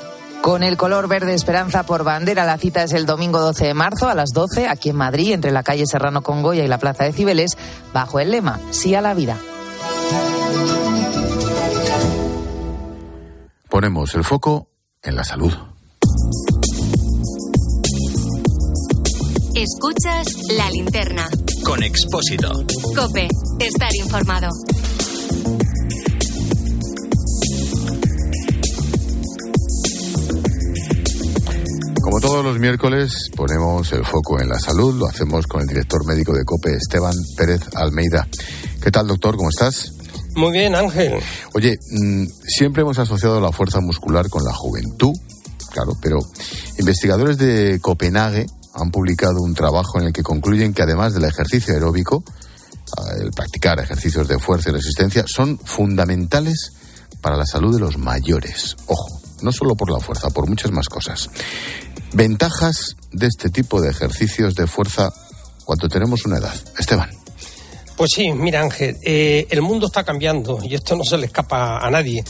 Con 0.44 0.62
el 0.62 0.76
color 0.76 1.08
verde 1.08 1.32
Esperanza 1.32 1.84
por 1.84 2.04
bandera, 2.04 2.44
la 2.44 2.58
cita 2.58 2.82
es 2.82 2.92
el 2.92 3.06
domingo 3.06 3.40
12 3.40 3.68
de 3.68 3.72
marzo 3.72 4.10
a 4.10 4.14
las 4.14 4.28
12 4.34 4.68
aquí 4.68 4.90
en 4.90 4.96
Madrid, 4.96 5.32
entre 5.32 5.50
la 5.52 5.62
calle 5.62 5.86
Serrano 5.86 6.20
Congoya 6.20 6.62
y 6.62 6.68
la 6.68 6.76
Plaza 6.76 7.04
de 7.04 7.14
Cibeles, 7.14 7.56
bajo 7.94 8.20
el 8.20 8.30
lema 8.30 8.60
Sí 8.70 8.94
a 8.94 9.00
la 9.00 9.14
vida. 9.14 9.38
Ponemos 13.70 14.14
el 14.14 14.22
foco 14.22 14.68
en 15.02 15.16
la 15.16 15.24
salud. 15.24 15.54
Escuchas 19.54 20.26
la 20.50 20.68
linterna. 20.68 21.26
Con 21.64 21.82
Expósito. 21.82 22.52
Cope, 22.94 23.28
estar 23.60 23.94
informado. 23.94 24.50
Como 32.04 32.20
todos 32.20 32.44
los 32.44 32.58
miércoles, 32.58 33.30
ponemos 33.34 33.90
el 33.94 34.04
foco 34.04 34.38
en 34.38 34.50
la 34.50 34.58
salud. 34.58 34.94
Lo 34.98 35.06
hacemos 35.06 35.46
con 35.46 35.62
el 35.62 35.66
director 35.66 36.06
médico 36.06 36.34
de 36.34 36.44
COPE, 36.44 36.76
Esteban 36.76 37.14
Pérez 37.34 37.62
Almeida. 37.74 38.28
¿Qué 38.82 38.90
tal, 38.90 39.06
doctor? 39.06 39.36
¿Cómo 39.38 39.48
estás? 39.48 39.90
Muy 40.34 40.52
bien, 40.52 40.74
Ángel. 40.74 41.14
Oye, 41.54 41.78
mm, 41.90 42.26
siempre 42.46 42.82
hemos 42.82 42.98
asociado 42.98 43.40
la 43.40 43.52
fuerza 43.52 43.80
muscular 43.80 44.28
con 44.28 44.44
la 44.44 44.52
juventud, 44.52 45.12
claro, 45.72 45.92
pero 46.02 46.18
investigadores 46.78 47.38
de 47.38 47.78
Copenhague 47.80 48.44
han 48.74 48.90
publicado 48.90 49.40
un 49.40 49.54
trabajo 49.54 49.98
en 49.98 50.08
el 50.08 50.12
que 50.12 50.22
concluyen 50.22 50.74
que 50.74 50.82
además 50.82 51.14
del 51.14 51.24
ejercicio 51.24 51.72
aeróbico, 51.72 52.22
ah, 52.98 53.14
el 53.18 53.30
practicar 53.30 53.80
ejercicios 53.80 54.28
de 54.28 54.38
fuerza 54.38 54.68
y 54.68 54.74
resistencia, 54.74 55.24
son 55.26 55.58
fundamentales 55.58 56.74
para 57.22 57.38
la 57.38 57.46
salud 57.46 57.74
de 57.74 57.80
los 57.80 57.96
mayores. 57.96 58.76
Ojo, 58.88 59.22
no 59.40 59.52
solo 59.52 59.74
por 59.74 59.90
la 59.90 60.00
fuerza, 60.00 60.28
por 60.30 60.48
muchas 60.48 60.70
más 60.70 60.88
cosas. 60.88 61.30
Ventajas 62.14 62.94
de 63.10 63.26
este 63.26 63.50
tipo 63.50 63.80
de 63.80 63.90
ejercicios 63.90 64.54
de 64.54 64.68
fuerza 64.68 65.12
cuando 65.64 65.88
tenemos 65.88 66.24
una 66.24 66.38
edad. 66.38 66.54
Esteban. 66.78 67.10
Pues 67.96 68.12
sí, 68.14 68.32
mira 68.32 68.60
Ángel, 68.60 68.96
eh, 69.02 69.48
el 69.50 69.62
mundo 69.62 69.86
está 69.86 70.04
cambiando 70.04 70.60
y 70.62 70.74
esto 70.76 70.94
no 70.94 71.02
se 71.02 71.18
le 71.18 71.26
escapa 71.26 71.78
a 71.78 71.90
nadie. 71.90 72.22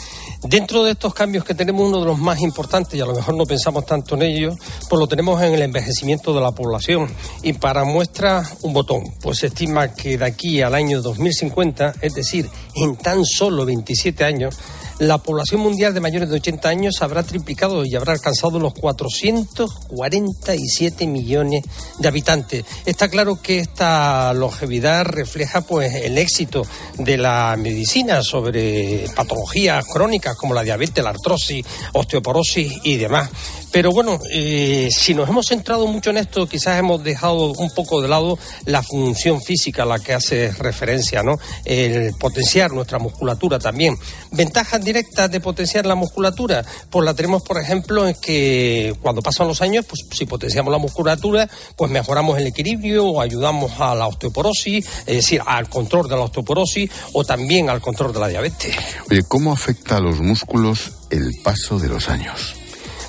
Dentro 0.42 0.84
de 0.84 0.92
estos 0.92 1.12
cambios 1.12 1.44
que 1.44 1.54
tenemos, 1.54 1.86
uno 1.86 2.00
de 2.00 2.06
los 2.06 2.18
más 2.18 2.40
importantes, 2.40 2.94
y 2.94 3.00
a 3.02 3.06
lo 3.06 3.14
mejor 3.14 3.34
no 3.34 3.44
pensamos 3.44 3.84
tanto 3.84 4.14
en 4.14 4.22
ello, 4.22 4.56
pues 4.88 4.98
lo 4.98 5.06
tenemos 5.06 5.42
en 5.42 5.52
el 5.52 5.62
envejecimiento 5.62 6.32
de 6.32 6.40
la 6.40 6.52
población. 6.52 7.10
Y 7.42 7.52
para 7.52 7.84
muestra 7.84 8.42
un 8.62 8.72
botón, 8.72 9.04
pues 9.20 9.38
se 9.38 9.48
estima 9.48 9.92
que 9.92 10.16
de 10.16 10.24
aquí 10.24 10.62
al 10.62 10.74
año 10.74 11.02
2050, 11.02 11.94
es 12.00 12.14
decir, 12.14 12.48
en 12.74 12.96
tan 12.96 13.24
solo 13.24 13.66
27 13.66 14.24
años, 14.24 14.56
la 14.98 15.18
población 15.18 15.60
mundial 15.60 15.92
de 15.92 16.00
mayores 16.00 16.28
de 16.28 16.36
80 16.36 16.68
años 16.68 17.02
habrá 17.02 17.22
triplicado 17.22 17.84
y 17.84 17.96
habrá 17.96 18.12
alcanzado 18.12 18.60
los 18.60 18.74
447 18.74 21.06
millones 21.06 21.64
de 21.98 22.08
habitantes. 22.08 22.64
Está 22.86 23.08
claro 23.08 23.40
que 23.42 23.58
esta 23.58 24.32
longevidad 24.34 25.04
refleja 25.04 25.62
pues 25.62 25.94
el 25.94 26.16
éxito 26.18 26.64
de 26.98 27.16
la 27.16 27.56
medicina 27.58 28.22
sobre 28.22 29.06
patologías 29.14 29.84
crónicas 29.86 30.36
como 30.36 30.54
la 30.54 30.62
diabetes, 30.62 31.02
la 31.02 31.10
artrosis, 31.10 31.66
osteoporosis 31.92 32.72
y 32.84 32.96
demás. 32.96 33.30
Pero 33.74 33.90
bueno, 33.90 34.20
eh, 34.32 34.88
si 34.92 35.14
nos 35.14 35.28
hemos 35.28 35.48
centrado 35.48 35.88
mucho 35.88 36.10
en 36.10 36.18
esto, 36.18 36.46
quizás 36.46 36.78
hemos 36.78 37.02
dejado 37.02 37.50
un 37.50 37.70
poco 37.70 38.00
de 38.00 38.06
lado 38.06 38.38
la 38.66 38.84
función 38.84 39.42
física 39.42 39.82
a 39.82 39.86
la 39.86 39.98
que 39.98 40.12
hace 40.12 40.52
referencia, 40.52 41.24
¿no? 41.24 41.40
El 41.64 42.14
potenciar 42.14 42.70
nuestra 42.70 43.00
musculatura 43.00 43.58
también. 43.58 43.98
Ventajas 44.30 44.83
directas 44.84 45.30
de 45.30 45.40
potenciar 45.40 45.86
la 45.86 45.94
musculatura, 45.94 46.64
pues 46.90 47.04
la 47.04 47.14
tenemos, 47.14 47.42
por 47.42 47.58
ejemplo, 47.58 48.06
en 48.06 48.14
que 48.20 48.94
cuando 49.02 49.22
pasan 49.22 49.48
los 49.48 49.60
años, 49.62 49.84
pues 49.86 50.04
si 50.12 50.26
potenciamos 50.26 50.70
la 50.70 50.78
musculatura, 50.78 51.48
pues 51.76 51.90
mejoramos 51.90 52.38
el 52.38 52.46
equilibrio 52.46 53.06
o 53.06 53.20
ayudamos 53.20 53.72
a 53.80 53.94
la 53.94 54.06
osteoporosis, 54.06 54.86
es 55.06 55.16
decir, 55.16 55.40
al 55.44 55.68
control 55.68 56.08
de 56.08 56.16
la 56.16 56.22
osteoporosis 56.22 56.90
o 57.12 57.24
también 57.24 57.70
al 57.70 57.80
control 57.80 58.12
de 58.12 58.20
la 58.20 58.28
diabetes. 58.28 58.76
Oye, 59.10 59.22
¿cómo 59.28 59.52
afecta 59.52 59.96
a 59.96 60.00
los 60.00 60.20
músculos 60.20 60.92
el 61.10 61.32
paso 61.42 61.78
de 61.78 61.88
los 61.88 62.08
años? 62.08 62.54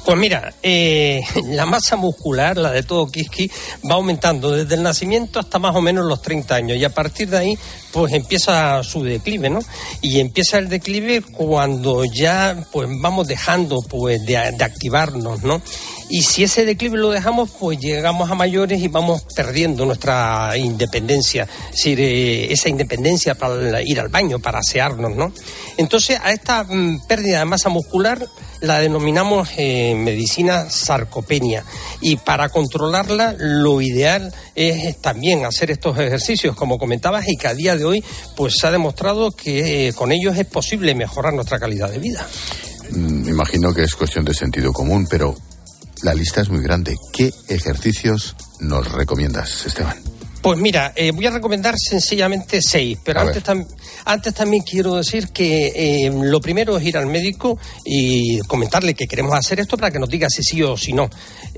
Pues 0.05 0.17
mira, 0.17 0.53
eh, 0.61 1.21
la 1.45 1.65
masa 1.65 1.95
muscular, 1.95 2.57
la 2.57 2.71
de 2.71 2.83
todo 2.83 3.07
Kiski, 3.07 3.49
va 3.89 3.95
aumentando 3.95 4.51
desde 4.51 4.75
el 4.75 4.83
nacimiento 4.83 5.39
hasta 5.39 5.57
más 5.57 5.75
o 5.75 5.81
menos 5.81 6.05
los 6.05 6.21
30 6.21 6.55
años 6.55 6.77
y 6.77 6.85
a 6.85 6.93
partir 6.93 7.29
de 7.29 7.37
ahí 7.37 7.57
pues 7.95 8.11
empieza 8.11 8.83
su 8.83 9.03
declive, 9.03 9.49
¿no? 9.49 9.59
Y 10.01 10.19
empieza 10.19 10.57
el 10.57 10.67
declive 10.67 11.21
cuando 11.21 12.03
ya 12.03 12.67
pues 12.73 12.89
vamos 12.99 13.25
dejando 13.25 13.81
pues 13.81 14.25
de, 14.25 14.33
de 14.51 14.63
activarnos, 14.65 15.43
¿no? 15.43 15.61
Y 16.09 16.21
si 16.21 16.43
ese 16.43 16.65
declive 16.65 16.97
lo 16.97 17.09
dejamos, 17.09 17.49
pues 17.57 17.79
llegamos 17.79 18.29
a 18.29 18.35
mayores 18.35 18.81
y 18.81 18.89
vamos 18.89 19.23
perdiendo 19.33 19.85
nuestra 19.85 20.55
independencia, 20.57 21.47
es 21.69 21.71
decir, 21.71 21.99
eh, 22.01 22.51
esa 22.51 22.67
independencia 22.67 23.33
para 23.33 23.81
ir 23.81 23.99
al 24.01 24.09
baño, 24.09 24.39
para 24.39 24.59
asearnos, 24.59 25.15
¿no? 25.15 25.31
Entonces, 25.77 26.19
a 26.21 26.31
esta 26.31 26.65
mm, 26.65 27.07
pérdida 27.07 27.39
de 27.39 27.45
masa 27.45 27.69
muscular 27.69 28.27
la 28.61 28.79
denominamos 28.79 29.49
en 29.57 30.03
medicina 30.03 30.69
sarcopenia 30.69 31.63
y 32.01 32.17
para 32.17 32.49
controlarla 32.49 33.35
lo 33.37 33.81
ideal 33.81 34.33
es 34.55 34.99
también 35.01 35.45
hacer 35.45 35.71
estos 35.71 35.97
ejercicios 35.99 36.55
como 36.55 36.77
comentabas 36.77 37.27
y 37.27 37.35
que 37.35 37.47
a 37.47 37.53
día 37.53 37.75
de 37.75 37.84
hoy 37.85 38.03
pues 38.35 38.55
se 38.59 38.67
ha 38.67 38.71
demostrado 38.71 39.31
que 39.31 39.87
eh, 39.87 39.93
con 39.93 40.11
ellos 40.11 40.37
es 40.37 40.45
posible 40.45 40.95
mejorar 40.95 41.33
nuestra 41.33 41.59
calidad 41.59 41.89
de 41.89 41.99
vida. 41.99 42.27
Me 42.91 43.29
imagino 43.29 43.73
que 43.73 43.83
es 43.83 43.95
cuestión 43.95 44.25
de 44.25 44.33
sentido 44.33 44.71
común, 44.71 45.07
pero 45.09 45.35
la 46.03 46.13
lista 46.13 46.41
es 46.41 46.49
muy 46.49 46.61
grande. 46.61 46.95
¿Qué 47.11 47.33
ejercicios 47.47 48.35
nos 48.59 48.91
recomiendas, 48.91 49.65
Esteban? 49.65 49.97
Pues 50.41 50.59
mira, 50.59 50.93
eh, 50.95 51.11
voy 51.11 51.25
a 51.25 51.31
recomendar 51.31 51.73
sencillamente 51.75 52.61
seis, 52.61 52.99
pero 53.03 53.21
antes, 53.21 53.41
tam 53.41 53.65
antes, 54.03 54.33
también 54.33 54.63
quiero 54.63 54.95
decir 54.95 55.29
que 55.29 55.67
eh, 55.75 56.11
lo 56.11 56.41
primero 56.41 56.77
es 56.77 56.85
ir 56.85 56.97
al 56.97 57.07
médico 57.07 57.57
y 57.85 58.39
comentarle 58.39 58.93
que 58.93 59.07
queremos 59.07 59.33
hacer 59.33 59.59
esto 59.59 59.77
para 59.77 59.91
que 59.91 59.99
nos 59.99 60.09
diga 60.09 60.29
si 60.29 60.43
sí 60.43 60.61
o 60.61 60.77
si 60.77 60.93
no. 60.93 61.09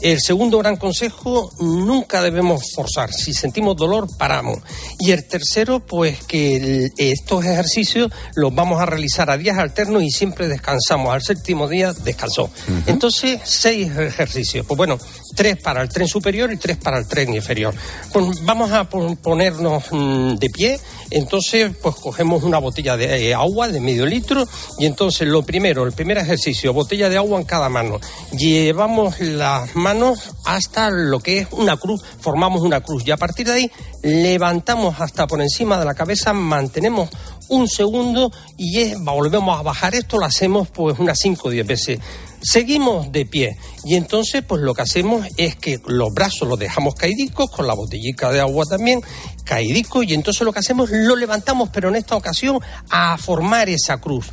El 0.02 0.20
segundo 0.22 0.60
gran 0.60 0.76
consejo, 0.76 1.52
nunca 1.60 2.22
debemos 2.22 2.72
forzar. 2.76 3.12
Si 3.12 3.34
sentimos 3.34 3.76
dolor, 3.76 4.08
paramos. 4.18 4.60
Y 5.00 5.12
el 5.12 5.28
tercero, 5.28 5.80
pues 5.80 6.24
que 6.26 6.58
el, 6.58 6.92
estos 6.98 7.44
ejercicios 7.44 8.12
los 8.36 8.54
vamos 8.54 8.80
a 8.80 8.86
realizar 8.86 9.30
a 9.32 9.38
días 9.38 9.58
alternos 9.58 10.04
y 10.04 10.12
siempre 10.12 10.48
descansamos. 10.48 11.14
Al 11.14 11.24
séptimo 11.24 11.68
día 11.68 11.94
descansó. 11.94 12.44
Uh 12.44 12.48
-huh. 12.48 12.84
Entonces, 12.88 13.40
seis 13.44 13.92
ejercicios. 13.98 14.66
Pues 14.66 14.78
bueno, 14.78 14.98
tres 15.36 15.58
para 15.58 15.82
el 15.82 15.90
tren 15.90 16.08
superior 16.08 16.52
y 16.52 16.58
tres 16.58 16.78
para 16.78 16.98
el 17.00 17.08
tren 17.08 17.34
inferior. 17.34 17.74
Pues 18.12 18.44
vamos 18.44 18.72
a 18.72 18.90
ponernos 18.90 19.84
mm, 19.92 20.36
de 20.36 20.50
pie, 20.50 20.80
entonces 21.12 21.72
pues 21.82 21.96
cogemos 21.96 22.44
una 22.44 22.58
botella 22.58 22.98
de 22.98 23.30
eh, 23.30 23.34
agua 23.34 23.68
de 23.68 23.80
medio 23.80 24.06
litro 24.06 24.48
y 24.78 24.86
entonces 24.86 25.28
lo 25.28 25.44
primero, 25.44 25.86
el 25.86 25.94
primer 25.94 26.18
ejercicio, 26.18 26.74
botella 26.74 27.10
de 27.10 27.18
agua 27.18 27.40
en 27.40 27.46
cada 27.46 27.70
mano. 27.70 28.00
Llevamos 28.32 29.20
las 29.20 29.76
manos 29.76 30.32
hasta 30.46 30.90
lo 30.90 31.20
que 31.20 31.40
es 31.40 31.48
una 31.52 31.78
cruz, 31.78 32.04
formamos 32.20 32.62
una 32.62 32.82
cruz 32.82 33.04
y 33.06 33.12
a 33.12 33.18
partir 33.18 33.48
de 33.48 33.54
ahí 33.54 33.72
levantamos 34.04 35.00
hasta 35.00 35.28
por 35.28 35.42
encima 35.42 35.80
de 35.80 35.86
la 35.86 35.94
cabeza, 35.94 36.34
mantenemos 36.34 37.10
un 37.50 37.68
segundo 37.68 38.32
y 38.58 38.80
es, 38.80 39.00
volvemos 39.00 39.58
a 39.58 39.64
bajar 39.64 39.96
esto, 39.96 40.18
lo 40.18 40.26
hacemos 40.26 40.70
pues 40.70 41.00
unas 41.00 41.18
5 41.20 41.48
o 41.48 41.52
10 41.52 41.68
veces. 41.68 42.00
Seguimos 42.42 43.12
de 43.12 43.26
pie 43.26 43.58
y 43.84 43.96
entonces 43.96 44.44
pues 44.48 44.62
lo 44.62 44.74
que 44.74 44.84
hacemos 44.84 45.26
es 45.38 45.56
que 45.56 45.80
los 45.88 46.14
brazos 46.14 46.48
los 46.48 46.60
dejamos 46.60 46.94
caidicos 46.94 47.50
con 47.50 47.66
la 47.66 47.74
botellica 47.74 48.32
de 48.32 48.40
agua 48.40 48.64
también 48.70 49.02
caidicos 49.48 50.06
y 50.06 50.14
entonces 50.14 50.42
lo 50.44 50.52
que 50.52 50.60
hacemos 50.60 50.90
lo 50.92 51.16
levantamos 51.16 51.70
pero 51.70 51.90
en 51.90 51.96
esta 51.96 52.16
ocasión 52.16 52.60
a 52.90 53.18
formar 53.18 53.70
esa 53.70 53.98
cruz. 53.98 54.28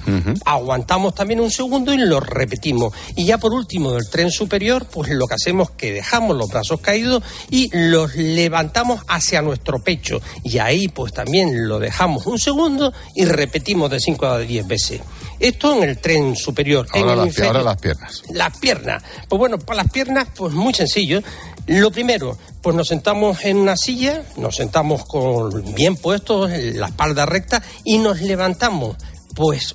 Aguantamos 0.45 1.15
también 1.15 1.41
un 1.41 1.51
segundo 1.51 1.93
y 1.93 1.99
lo 1.99 2.21
repetimos. 2.21 2.93
Y 3.17 3.25
ya 3.25 3.39
por 3.39 3.53
último 3.53 3.93
del 3.93 4.11
tren 4.11 4.31
superior 4.31 4.87
pues 4.87 5.11
lo 5.11 5.27
que 5.27 5.35
hacemos 5.35 5.71
es 5.71 5.77
que 5.77 5.93
dejamos 5.93 6.37
los 6.37 6.49
brazos 6.49 6.81
caídos 6.81 7.23
y 7.51 7.71
los 7.73 8.15
levantamos 8.17 9.03
hacia 9.09 9.41
nuestro 9.41 9.79
pecho 9.79 10.21
y 10.43 10.59
ahí 10.59 10.89
pues 10.89 11.13
también 11.13 11.69
lo 11.69 11.79
dejamos 11.79 12.27
un 12.27 12.39
segundo 12.39 12.93
y 13.15 13.25
repetimos 13.25 13.91
de 13.91 14.01
5 14.01 14.27
a 14.27 14.39
10 14.41 14.67
veces. 14.67 15.01
Esto 15.45 15.77
en 15.77 15.87
el 15.91 15.99
tren 15.99 16.35
superior. 16.37 16.87
Ahora, 16.91 17.13
en 17.13 17.19
el 17.19 17.27
las, 17.27 17.41
ahora 17.41 17.63
las 17.63 17.77
piernas. 17.79 18.23
las 18.31 18.59
piernas. 18.59 19.03
Pues 19.29 19.39
bueno, 19.39 19.59
para 19.59 19.83
las 19.83 19.93
piernas, 19.93 20.29
pues 20.35 20.55
muy 20.55 20.73
sencillo. 20.73 21.23
Lo 21.67 21.91
primero, 21.91 22.39
pues 22.63 22.75
nos 22.75 22.89
sentamos 22.89 23.45
en 23.45 23.59
una 23.59 23.77
silla, 23.77 24.23
nos 24.39 24.57
sentamos 24.57 25.05
con 25.05 25.75
bien 25.75 25.97
puestos, 25.97 26.51
la 26.51 26.87
espalda 26.87 27.27
recta 27.27 27.63
y 27.85 27.99
nos 27.99 28.23
levantamos. 28.23 28.97
Pues 29.35 29.75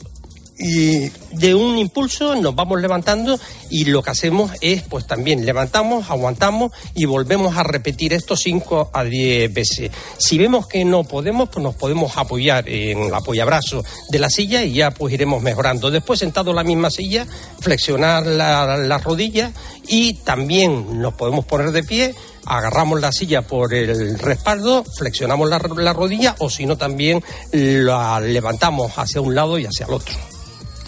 y 0.59 1.09
de 1.31 1.55
un 1.55 1.77
impulso 1.77 2.35
nos 2.35 2.53
vamos 2.53 2.81
levantando 2.81 3.39
y 3.69 3.85
lo 3.85 4.03
que 4.03 4.11
hacemos 4.11 4.51
es 4.59 4.83
pues 4.83 5.07
también 5.07 5.45
levantamos, 5.45 6.09
aguantamos 6.09 6.73
y 6.93 7.05
volvemos 7.05 7.55
a 7.55 7.63
repetir 7.63 8.13
esto 8.13 8.35
5 8.35 8.91
a 8.93 9.03
10 9.05 9.53
veces. 9.53 9.91
Si 10.17 10.37
vemos 10.37 10.67
que 10.67 10.83
no 10.83 11.05
podemos, 11.05 11.47
pues 11.49 11.63
nos 11.63 11.75
podemos 11.75 12.17
apoyar 12.17 12.67
en 12.67 13.03
el 13.03 13.13
apoyabrazo 13.13 13.85
de 14.09 14.19
la 14.19 14.29
silla 14.29 14.63
y 14.63 14.73
ya 14.73 14.91
pues 14.91 15.13
iremos 15.13 15.41
mejorando. 15.41 15.89
Después 15.89 16.19
sentado 16.19 16.49
en 16.49 16.57
la 16.57 16.63
misma 16.63 16.91
silla, 16.91 17.25
flexionar 17.61 18.25
la, 18.25 18.75
la 18.77 18.97
rodilla 18.97 19.53
y 19.87 20.15
también 20.15 20.99
nos 21.01 21.13
podemos 21.13 21.45
poner 21.45 21.71
de 21.71 21.83
pie 21.83 22.15
agarramos 22.45 22.99
la 22.99 23.11
silla 23.11 23.43
por 23.43 23.73
el 23.73 24.17
respaldo, 24.17 24.83
flexionamos 24.83 25.47
la, 25.47 25.59
la 25.77 25.93
rodilla 25.93 26.35
o 26.39 26.49
si 26.49 26.65
no 26.65 26.77
también 26.77 27.23
la 27.51 28.19
levantamos 28.19 28.91
hacia 28.97 29.21
un 29.21 29.35
lado 29.35 29.59
y 29.59 29.65
hacia 29.65 29.85
el 29.85 29.93
otro. 29.93 30.15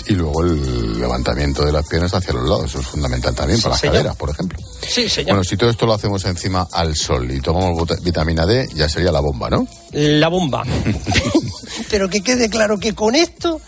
Y 0.08 0.13
luego 0.13 0.41
el 0.43 1.00
levantamiento 1.00 1.63
de 1.65 1.72
las 1.72 1.88
piernas 1.88 2.13
hacia 2.13 2.34
los 2.34 2.43
lados, 2.48 2.65
eso 2.65 2.79
es 2.79 2.88
fundamental 2.88 3.34
también 3.36 3.58
Sí, 3.58 3.63
para 3.63 3.74
las 3.74 3.81
señor. 3.81 3.96
caderas, 3.96 4.15
por 4.15 4.29
ejemplo. 4.29 4.60
Sí, 4.88 5.08
señor. 5.10 5.29
Bueno, 5.31 5.43
si 5.43 5.58
todo 5.58 5.70
esto 5.70 5.86
lo 5.86 5.93
hacemos 5.93 6.25
encima 6.25 6.67
al 6.72 6.96
sol 6.96 7.31
y 7.31 7.39
tomamos 7.41 7.88
vitamina 8.01 8.46
D, 8.46 8.67
ya 8.74 8.89
sería 8.89 9.12
la 9.12 9.20
bomba, 9.20 9.50
¿no? 9.50 9.67
la 9.91 10.27
bomba. 10.29 10.63
Pero 11.89 12.10
que 12.10 12.22
quede 12.22 12.50
claro 12.50 12.77
que 12.79 12.93
con 12.93 13.15
esto 13.15 13.60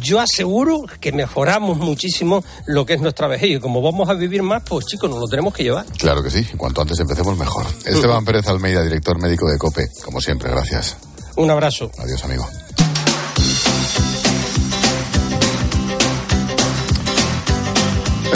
yo 0.00 0.20
aseguro 0.20 0.82
que 1.00 1.12
mejoramos 1.12 1.78
muchísimo 1.78 2.44
lo 2.66 2.84
que 2.84 2.94
es 2.94 3.00
nuestra 3.00 3.26
vejez. 3.26 3.50
Y 3.50 3.58
como 3.60 3.80
vamos 3.80 4.08
a 4.08 4.14
vivir 4.14 4.42
más, 4.42 4.62
pues 4.68 4.84
chicos, 4.86 5.08
nos 5.08 5.18
lo 5.18 5.26
tenemos 5.26 5.54
que 5.54 5.62
llevar. 5.62 5.86
Claro 5.98 6.22
que 6.22 6.30
sí, 6.30 6.44
cuanto 6.56 6.82
antes 6.82 6.98
empecemos 7.00 7.36
mejor. 7.38 7.64
Esteban 7.86 8.24
Pérez 8.24 8.46
Almeida, 8.48 8.82
director 8.82 9.18
médico 9.20 9.48
de 9.48 9.56
COPE, 9.58 9.88
como 10.04 10.20
siempre, 10.20 10.50
gracias. 10.50 10.96
Un 11.36 11.50
abrazo. 11.50 11.90
Adiós, 11.98 12.22
amigo. 12.24 12.46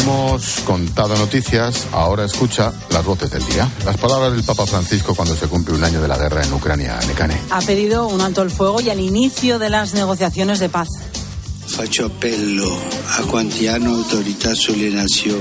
Hemos 0.02 0.60
contado 0.64 1.16
noticias, 1.16 1.86
ahora 1.92 2.24
escucha 2.24 2.72
las 2.90 3.04
voces 3.04 3.30
del 3.30 3.46
día. 3.46 3.70
Las 3.84 3.96
palabras 3.98 4.32
del 4.32 4.42
Papa 4.42 4.66
Francisco 4.66 5.14
cuando 5.14 5.36
se 5.36 5.46
cumple 5.46 5.76
un 5.76 5.84
año 5.84 6.02
de 6.02 6.08
la 6.08 6.18
guerra 6.18 6.42
en 6.42 6.52
Ucrania, 6.52 6.98
Necane. 7.06 7.38
Ha 7.50 7.60
pedido 7.60 8.08
un 8.08 8.20
alto 8.20 8.42
el 8.42 8.50
fuego 8.50 8.80
y 8.80 8.90
al 8.90 8.98
inicio 8.98 9.60
de 9.60 9.70
las 9.70 9.94
negociaciones 9.94 10.58
de 10.58 10.68
paz. 10.68 10.88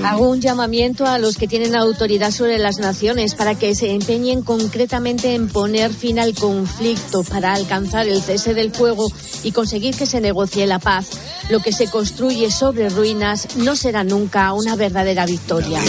Hago 0.06 0.30
un 0.30 0.40
llamamiento 0.40 1.06
a 1.06 1.18
los 1.18 1.36
que 1.36 1.48
tienen 1.48 1.76
autoridad 1.76 2.32
sobre 2.32 2.58
las 2.58 2.78
naciones 2.80 3.36
para 3.36 3.56
que 3.56 3.76
se 3.76 3.92
empeñen 3.92 4.42
concretamente 4.42 5.34
en 5.34 5.48
poner 5.48 5.92
fin 5.92 6.20
al 6.20 6.34
conflicto 6.34 7.24
para 7.24 7.54
alcanzar 7.54 8.08
el 8.08 8.22
cese 8.22 8.54
del 8.54 8.72
fuego 8.72 9.12
y 9.44 9.52
conseguir 9.52 9.96
que 9.96 10.06
se 10.06 10.22
negocie 10.22 10.68
la 10.68 10.80
paz. 10.80 11.08
Lo 11.50 11.60
que 11.60 11.74
se 11.74 11.88
construye 11.88 12.52
sobre 12.52 12.90
ruinas 12.90 13.58
no 13.58 13.76
será 13.76 14.04
nunca 14.04 14.54
una 14.54 14.76
verdadera 14.76 15.26
victoria. 15.26 15.80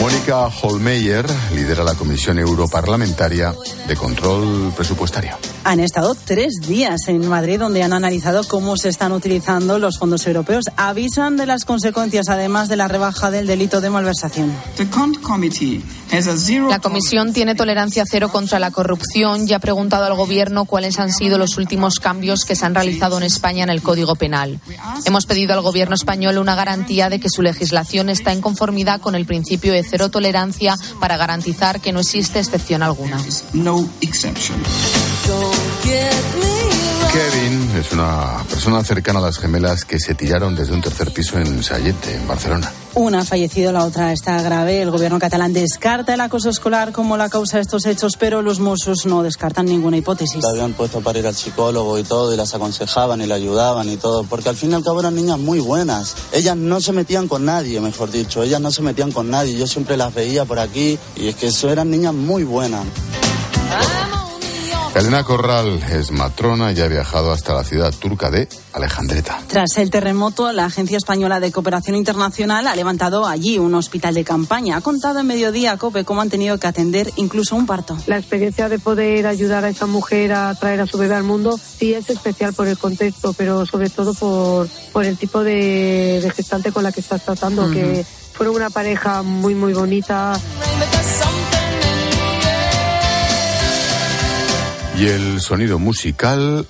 Mónica 0.00 0.46
Holmeyer 0.46 1.24
lidera 1.54 1.82
la 1.82 1.94
Comisión 1.94 2.38
Europarlamentaria 2.38 3.54
de 3.88 3.96
Control 3.96 4.72
Presupuestario. 4.76 5.36
Han 5.64 5.80
estado 5.80 6.14
tres 6.14 6.60
días 6.60 7.08
en 7.08 7.26
Madrid 7.26 7.58
donde 7.58 7.82
han 7.82 7.92
analizado 7.92 8.44
cómo 8.44 8.76
se 8.76 8.88
están 8.88 9.10
utilizando 9.10 9.80
los 9.80 9.98
fondos 9.98 10.26
europeos. 10.26 10.66
Avisan 10.76 11.36
de 11.36 11.46
las 11.46 11.64
consecuencias, 11.64 12.28
además 12.28 12.68
de 12.68 12.76
la 12.76 12.86
rebaja 12.86 13.32
del 13.32 13.48
delito 13.48 13.80
de 13.80 13.90
malversación. 13.90 14.52
La 16.68 16.78
Comisión 16.78 17.32
tiene 17.32 17.54
tolerancia 17.56 18.04
cero 18.08 18.28
contra 18.30 18.60
la 18.60 18.70
corrupción 18.70 19.48
y 19.48 19.54
ha 19.54 19.58
preguntado 19.58 20.04
al 20.04 20.14
Gobierno 20.14 20.66
cuáles 20.66 21.00
han 21.00 21.12
sido 21.12 21.36
los 21.36 21.56
últimos 21.56 21.98
cambios 21.98 22.44
que 22.44 22.54
se 22.54 22.64
han 22.64 22.74
realizado 22.74 23.16
en 23.16 23.24
España 23.24 23.64
en 23.64 23.70
el 23.70 23.82
Código 23.82 24.14
Penal. 24.14 24.60
Hemos 25.04 25.26
pedido 25.26 25.54
al 25.54 25.62
Gobierno 25.62 25.96
español 25.96 26.38
una 26.38 26.54
garantía 26.54 27.08
de 27.10 27.18
que 27.18 27.28
su 27.28 27.42
legislación 27.42 28.08
está 28.08 28.32
en 28.32 28.40
conformidad 28.40 29.00
con 29.00 29.16
el 29.16 29.26
principio 29.26 29.72
de 29.72 29.82
cero 29.88 30.10
tolerancia 30.10 30.76
para 31.00 31.16
garantizar 31.16 31.80
que 31.80 31.92
no 31.92 32.00
existe 32.00 32.38
excepción 32.38 32.82
alguna. 32.82 33.18
Kevin 37.16 37.70
es 37.78 37.92
una 37.92 38.44
persona 38.46 38.84
cercana 38.84 39.20
a 39.20 39.22
las 39.22 39.38
gemelas 39.38 39.86
que 39.86 39.98
se 39.98 40.14
tiraron 40.14 40.54
desde 40.54 40.74
un 40.74 40.82
tercer 40.82 41.10
piso 41.12 41.38
en 41.38 41.64
Sayete, 41.64 42.14
en 42.14 42.28
Barcelona. 42.28 42.70
Una 42.92 43.20
ha 43.20 43.24
fallecido, 43.24 43.72
la 43.72 43.86
otra 43.86 44.12
está 44.12 44.42
grave. 44.42 44.82
El 44.82 44.90
gobierno 44.90 45.18
catalán 45.18 45.54
descarta 45.54 46.12
el 46.12 46.20
acoso 46.20 46.50
escolar 46.50 46.92
como 46.92 47.16
la 47.16 47.30
causa 47.30 47.56
de 47.56 47.62
estos 47.62 47.86
hechos, 47.86 48.18
pero 48.18 48.42
los 48.42 48.60
Mossos 48.60 49.06
no 49.06 49.22
descartan 49.22 49.64
ninguna 49.64 49.96
hipótesis. 49.96 50.42
La 50.42 50.50
habían 50.50 50.74
puesto 50.74 51.00
para 51.00 51.18
ir 51.18 51.26
al 51.26 51.34
psicólogo 51.34 51.98
y 51.98 52.02
todo, 52.02 52.34
y 52.34 52.36
las 52.36 52.52
aconsejaban 52.52 53.22
y 53.22 53.26
la 53.26 53.36
ayudaban 53.36 53.88
y 53.88 53.96
todo, 53.96 54.24
porque 54.24 54.50
al 54.50 54.56
fin 54.56 54.72
y 54.72 54.74
al 54.74 54.84
cabo 54.84 55.00
eran 55.00 55.14
niñas 55.14 55.38
muy 55.38 55.58
buenas. 55.58 56.16
Ellas 56.32 56.58
no 56.58 56.82
se 56.82 56.92
metían 56.92 57.28
con 57.28 57.46
nadie, 57.46 57.80
mejor 57.80 58.10
dicho, 58.10 58.42
ellas 58.42 58.60
no 58.60 58.70
se 58.70 58.82
metían 58.82 59.10
con 59.10 59.30
nadie. 59.30 59.56
Yo 59.56 59.66
siempre 59.66 59.96
las 59.96 60.12
veía 60.12 60.44
por 60.44 60.58
aquí 60.58 60.98
y 61.16 61.28
es 61.28 61.36
que 61.36 61.46
eso 61.46 61.70
eran 61.70 61.90
niñas 61.90 62.12
muy 62.12 62.44
buenas. 62.44 62.84
Elena 64.96 65.24
Corral 65.24 65.82
es 65.92 66.10
matrona 66.10 66.72
y 66.72 66.80
ha 66.80 66.88
viajado 66.88 67.30
hasta 67.30 67.52
la 67.52 67.64
ciudad 67.64 67.92
turca 67.94 68.30
de 68.30 68.48
Alejandreta. 68.72 69.38
Tras 69.46 69.76
el 69.76 69.90
terremoto, 69.90 70.50
la 70.52 70.64
Agencia 70.64 70.96
Española 70.96 71.38
de 71.38 71.52
Cooperación 71.52 71.96
Internacional 71.96 72.66
ha 72.66 72.74
levantado 72.74 73.26
allí 73.26 73.58
un 73.58 73.74
hospital 73.74 74.14
de 74.14 74.24
campaña. 74.24 74.76
Ha 74.76 74.80
contado 74.80 75.20
en 75.20 75.26
mediodía 75.26 75.72
a 75.72 75.76
COPE 75.76 76.04
cómo 76.06 76.22
han 76.22 76.30
tenido 76.30 76.58
que 76.58 76.66
atender 76.66 77.12
incluso 77.16 77.56
un 77.56 77.66
parto. 77.66 77.96
La 78.06 78.16
experiencia 78.16 78.70
de 78.70 78.78
poder 78.78 79.26
ayudar 79.26 79.64
a 79.66 79.68
esa 79.68 79.84
mujer 79.84 80.32
a 80.32 80.54
traer 80.54 80.80
a 80.80 80.86
su 80.86 80.96
bebé 80.96 81.14
al 81.14 81.24
mundo 81.24 81.58
sí 81.58 81.92
es 81.92 82.08
especial 82.08 82.54
por 82.54 82.66
el 82.66 82.78
contexto, 82.78 83.34
pero 83.34 83.66
sobre 83.66 83.90
todo 83.90 84.14
por, 84.14 84.66
por 84.92 85.04
el 85.04 85.18
tipo 85.18 85.44
de, 85.44 86.20
de 86.22 86.30
gestante 86.30 86.72
con 86.72 86.82
la 86.82 86.90
que 86.92 87.00
estás 87.00 87.22
tratando, 87.22 87.64
Ujú. 87.64 87.72
que 87.74 88.06
fueron 88.32 88.56
una 88.56 88.70
pareja 88.70 89.22
muy, 89.22 89.54
muy 89.54 89.74
bonita. 89.74 90.40
Y 94.98 95.06
el 95.06 95.40
sonido 95.40 95.78
musical. 95.78 96.66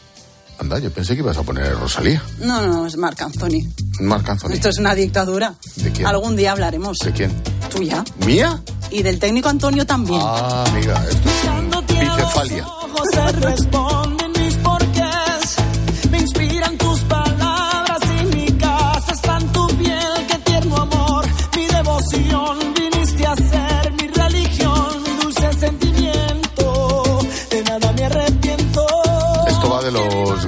Anda, 0.59 0.79
yo 0.79 0.91
pensé 0.91 1.15
que 1.15 1.21
ibas 1.21 1.37
a 1.37 1.43
poner 1.43 1.73
Rosalía. 1.79 2.23
No, 2.41 2.67
no, 2.67 2.87
es 2.87 2.97
Marc 2.97 3.21
Anthony. 3.21 3.63
Marc 4.01 4.29
Anthony. 4.29 4.53
Esto 4.53 4.71
es 4.71 4.79
una 4.79 4.95
dictadura. 4.95 5.55
¿De 5.77 5.93
quién? 5.93 6.07
Algún 6.07 6.35
día 6.35 6.53
hablaremos. 6.53 6.99
¿De 6.99 7.13
quién? 7.13 7.31
Tuya. 7.71 8.03
¿Mía? 8.25 8.63
Y 8.91 9.03
del 9.03 9.19
técnico 9.19 9.49
Antonio 9.49 9.85
también. 9.85 10.21
Ah, 10.23 10.65
amiga, 10.69 11.05
esto 11.09 11.29
es 11.29 12.01
bicefalia. 12.01 12.67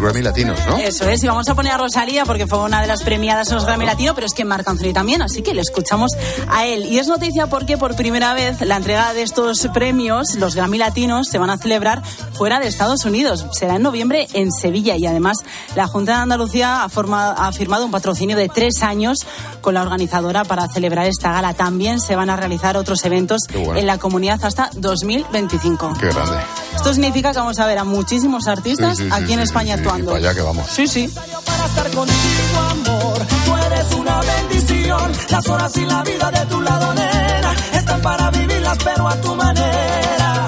Grammy 0.09 0.23
Latinos, 0.23 0.59
¿no? 0.67 0.79
Eso 0.79 1.09
es, 1.09 1.23
y 1.23 1.27
vamos 1.27 1.49
a 1.49 1.55
poner 1.55 1.73
a 1.73 1.77
Rosalía 1.77 2.25
porque 2.25 2.47
fue 2.47 2.59
una 2.61 2.81
de 2.81 2.87
las 2.87 3.03
premiadas 3.03 3.49
en 3.49 3.57
los 3.57 3.67
Grammy 3.67 3.85
Latino, 3.85 4.15
pero 4.15 4.27
es 4.27 4.33
que 4.33 4.45
Marc 4.45 4.67
Anthony 4.67 4.95
también, 4.95 5.21
así 5.21 5.43
que 5.43 5.53
le 5.53 5.61
escuchamos 5.61 6.13
a 6.49 6.65
él. 6.65 6.87
Y 6.87 6.99
es 6.99 7.09
noticia 7.09 7.47
porque 7.49 7.77
por 7.77 7.95
primera 7.95 8.33
vez 8.33 8.61
la 8.63 8.77
entrega 8.77 9.13
de 9.13 9.23
estos 9.23 9.69
premios, 9.75 10.35
los 10.37 10.55
Grammy 10.55 10.79
Latinos, 10.79 11.29
se 11.29 11.37
van 11.37 11.51
a 11.51 11.59
celebrar 11.59 12.03
fuera 12.33 12.59
de 12.59 12.69
Estados 12.69 13.05
Unidos. 13.05 13.47
Será 13.53 13.77
en 13.77 13.83
noviembre 13.83 14.29
en 14.33 14.51
Sevilla 14.51 14.97
y 14.97 15.05
además 15.05 15.39
la 15.77 15.87
Junta 15.89 16.13
de 16.13 16.23
Andalucía 16.23 16.85
ha, 16.85 16.87
ha 16.87 17.53
firmado 17.53 17.85
un 17.85 17.91
patrocinio 17.91 18.37
de 18.37 18.49
tres 18.49 18.83
años 18.83 19.27
con 19.61 19.75
la 19.75 19.83
organizadora 19.83 20.45
para 20.45 20.69
celebrar 20.69 21.07
esta 21.07 21.33
gala. 21.33 21.53
También 21.53 22.01
se 22.01 22.17
van 22.17 22.31
a 22.31 22.37
realizar 22.37 22.79
otros 22.79 23.05
eventos 23.05 23.43
en 23.53 23.87
la 23.87 23.99
comunidad 23.99 24.43
hasta 24.43 24.71
2025. 24.75 25.95
Qué 26.01 26.07
grande. 26.09 26.39
Esto 26.75 26.95
significa 26.95 27.33
que 27.33 27.39
vamos 27.39 27.59
a 27.59 27.67
ver 27.67 27.77
a 27.77 27.85
muchísimos 27.85 28.47
artistas 28.47 28.79
Sí, 28.97 29.05
sí, 29.05 29.05
sí, 29.05 29.09
aquí 29.13 29.33
en 29.33 29.41
sí, 29.41 29.45
España 29.45 29.77
sí, 29.77 29.83
sí, 29.83 29.89
actuando. 29.89 29.98
Y 29.99 30.03
para 30.03 30.17
allá 30.19 30.35
que 30.35 30.41
vamos. 30.41 30.67
Sí, 30.71 30.87
sí. 30.87 31.13
para 31.45 31.67
estar 31.67 31.91
contigo, 31.91 32.59
amor. 32.71 33.27
Tú 33.45 33.57
eres 33.57 33.93
una 33.93 34.21
bendición. 34.21 35.13
Las 35.31 35.49
horas 35.49 35.77
y 35.77 35.85
la 35.85 36.03
vida 36.03 36.31
de 36.31 36.47
tu 36.47 36.61
lado, 36.61 36.95
nena, 36.95 37.55
están 37.75 38.01
para 38.03 38.31
vivirlas, 38.31 38.79
pero 38.85 39.09
a 39.09 39.21
tu 39.21 39.35
manera. 39.35 40.47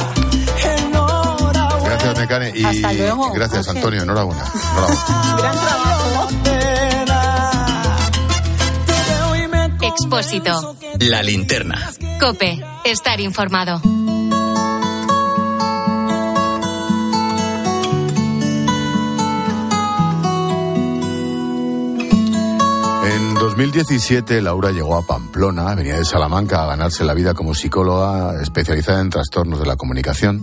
Enhorabuena. 0.77 1.85
Gracias, 1.85 2.19
Mecane. 2.19 2.53
Y 2.55 2.65
Hasta 2.65 2.93
luego, 2.93 3.33
gracias, 3.33 3.69
Ángel. 3.69 3.77
Antonio. 3.77 4.03
Enhorabuena. 4.03 4.45
Enhorabuena. 4.55 5.37
Gran 5.39 5.53
trabajo. 5.53 6.01
Expósito. 9.83 10.77
La 10.99 11.23
linterna. 11.23 11.91
Cope. 12.21 12.61
Estar 12.85 13.21
informado. 13.21 13.81
2017, 23.51 24.43
Laura 24.43 24.71
llegó 24.71 24.95
a 24.97 25.03
Pamplona, 25.03 25.75
venía 25.75 25.97
de 25.97 26.05
Salamanca, 26.05 26.63
a 26.63 26.67
ganarse 26.67 27.03
la 27.03 27.15
vida 27.15 27.35
como 27.35 27.53
psicóloga 27.53 28.41
especializada 28.41 29.01
en 29.01 29.11
trastornos 29.11 29.59
de 29.59 29.67
la 29.67 29.75
comunicación. 29.75 30.41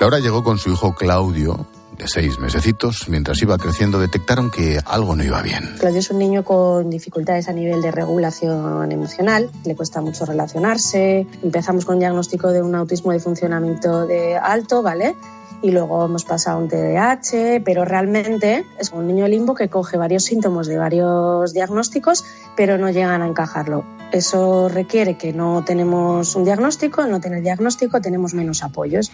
Laura 0.00 0.18
llegó 0.18 0.42
con 0.42 0.56
su 0.56 0.70
hijo 0.70 0.94
Claudio, 0.94 1.66
de 1.98 2.08
seis 2.08 2.38
mesecitos. 2.38 3.10
Mientras 3.10 3.42
iba 3.42 3.58
creciendo, 3.58 4.00
detectaron 4.00 4.50
que 4.50 4.80
algo 4.86 5.14
no 5.16 5.22
iba 5.22 5.42
bien. 5.42 5.76
Claudio 5.78 5.98
es 5.98 6.10
un 6.10 6.18
niño 6.18 6.44
con 6.44 6.88
dificultades 6.88 7.46
a 7.50 7.52
nivel 7.52 7.82
de 7.82 7.90
regulación 7.90 8.90
emocional, 8.90 9.50
le 9.64 9.76
cuesta 9.76 10.00
mucho 10.00 10.24
relacionarse. 10.24 11.26
Empezamos 11.42 11.84
con 11.84 11.96
un 11.96 12.00
diagnóstico 12.00 12.52
de 12.52 12.62
un 12.62 12.74
autismo 12.74 13.12
de 13.12 13.20
funcionamiento 13.20 14.06
de 14.06 14.38
alto, 14.38 14.82
¿vale? 14.82 15.14
Y 15.60 15.72
luego 15.72 16.04
hemos 16.04 16.24
pasado 16.24 16.58
un 16.58 16.68
TDAH, 16.68 17.62
pero 17.64 17.84
realmente 17.84 18.64
es 18.78 18.92
un 18.92 19.06
niño 19.08 19.26
limbo 19.26 19.54
que 19.54 19.68
coge 19.68 19.96
varios 19.96 20.24
síntomas 20.24 20.68
de 20.68 20.78
varios 20.78 21.52
diagnósticos, 21.52 22.24
pero 22.56 22.78
no 22.78 22.90
llegan 22.90 23.22
a 23.22 23.26
encajarlo. 23.26 23.84
Eso 24.12 24.68
requiere 24.68 25.18
que 25.18 25.32
no 25.32 25.64
tenemos 25.64 26.36
un 26.36 26.44
diagnóstico, 26.44 27.02
al 27.02 27.10
no 27.10 27.20
tener 27.20 27.42
diagnóstico 27.42 28.00
tenemos 28.00 28.34
menos 28.34 28.62
apoyos. 28.62 29.10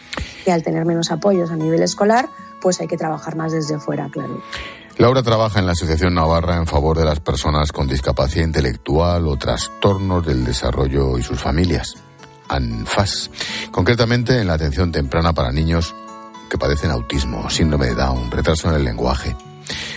Y 0.46 0.50
al 0.50 0.62
tener 0.62 0.84
menos 0.84 1.10
apoyos 1.10 1.50
a 1.50 1.56
nivel 1.56 1.82
escolar, 1.82 2.28
pues 2.60 2.80
hay 2.80 2.88
que 2.88 2.96
trabajar 2.96 3.36
más 3.36 3.52
desde 3.52 3.78
fuera, 3.78 4.08
claro. 4.10 4.42
Laura 4.98 5.22
trabaja 5.22 5.58
en 5.58 5.66
la 5.66 5.72
Asociación 5.72 6.14
Navarra 6.14 6.56
en 6.56 6.66
favor 6.66 6.96
de 6.96 7.04
las 7.04 7.18
personas 7.18 7.72
con 7.72 7.88
discapacidad 7.88 8.44
intelectual 8.44 9.26
o 9.26 9.36
trastornos 9.36 10.24
del 10.24 10.44
desarrollo 10.44 11.18
y 11.18 11.22
sus 11.22 11.40
familias. 11.40 11.96
ANFAS. 12.48 13.30
Concretamente 13.72 14.40
en 14.40 14.46
la 14.46 14.54
atención 14.54 14.92
temprana 14.92 15.32
para 15.32 15.50
niños 15.50 15.94
que 16.54 16.58
padecen 16.58 16.92
autismo, 16.92 17.50
síndrome 17.50 17.86
de 17.86 17.94
Down, 17.96 18.30
retraso 18.30 18.68
en 18.68 18.76
el 18.76 18.84
lenguaje. 18.84 19.34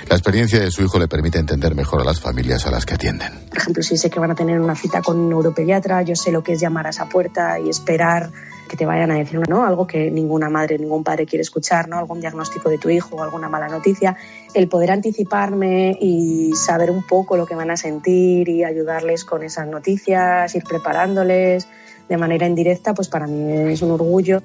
La 0.09 0.15
experiencia 0.15 0.59
de 0.59 0.71
su 0.71 0.81
hijo 0.81 0.97
le 0.97 1.07
permite 1.07 1.37
entender 1.37 1.75
mejor 1.75 2.01
a 2.01 2.03
las 2.03 2.19
familias 2.19 2.65
a 2.65 2.71
las 2.71 2.83
que 2.83 2.95
atienden. 2.95 3.31
Por 3.49 3.59
ejemplo, 3.59 3.83
si 3.83 3.95
sé 3.95 4.09
que 4.09 4.19
van 4.19 4.31
a 4.31 4.35
tener 4.35 4.59
una 4.59 4.73
cita 4.73 5.03
con 5.03 5.19
un 5.19 5.29
neuropediatra, 5.29 6.01
yo 6.01 6.15
sé 6.15 6.31
lo 6.31 6.41
que 6.41 6.53
es 6.53 6.59
llamar 6.59 6.87
a 6.87 6.89
esa 6.89 7.07
puerta 7.09 7.59
y 7.59 7.69
esperar 7.69 8.31
que 8.67 8.75
te 8.75 8.87
vayan 8.87 9.11
a 9.11 9.19
decir 9.19 9.39
¿no? 9.47 9.67
algo 9.67 9.85
que 9.85 10.09
ninguna 10.09 10.49
madre, 10.49 10.79
ningún 10.79 11.03
padre 11.03 11.27
quiere 11.27 11.43
escuchar, 11.43 11.87
¿no? 11.87 11.99
algún 11.99 12.21
diagnóstico 12.21 12.69
de 12.69 12.79
tu 12.79 12.89
hijo 12.89 13.17
o 13.17 13.21
alguna 13.21 13.49
mala 13.49 13.67
noticia. 13.67 14.17
El 14.55 14.67
poder 14.67 14.89
anticiparme 14.89 15.95
y 16.01 16.53
saber 16.55 16.89
un 16.89 17.05
poco 17.05 17.37
lo 17.37 17.45
que 17.45 17.53
van 17.53 17.69
a 17.69 17.77
sentir 17.77 18.49
y 18.49 18.63
ayudarles 18.63 19.25
con 19.25 19.43
esas 19.43 19.67
noticias, 19.67 20.55
ir 20.55 20.63
preparándoles 20.63 21.67
de 22.09 22.17
manera 22.17 22.47
indirecta, 22.47 22.95
pues 22.95 23.09
para 23.09 23.27
mí 23.27 23.71
es 23.71 23.83
un 23.83 23.91
orgullo. 23.91 24.41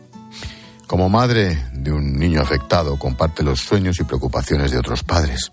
Como 0.92 1.09
madre 1.09 1.57
de 1.72 1.90
un 1.90 2.18
niño 2.18 2.42
afectado, 2.42 2.98
comparte 2.98 3.42
los 3.42 3.61
sueños 3.61 3.98
y 3.98 4.05
preocupaciones 4.05 4.72
de 4.72 4.76
otros 4.76 5.02
padres. 5.02 5.50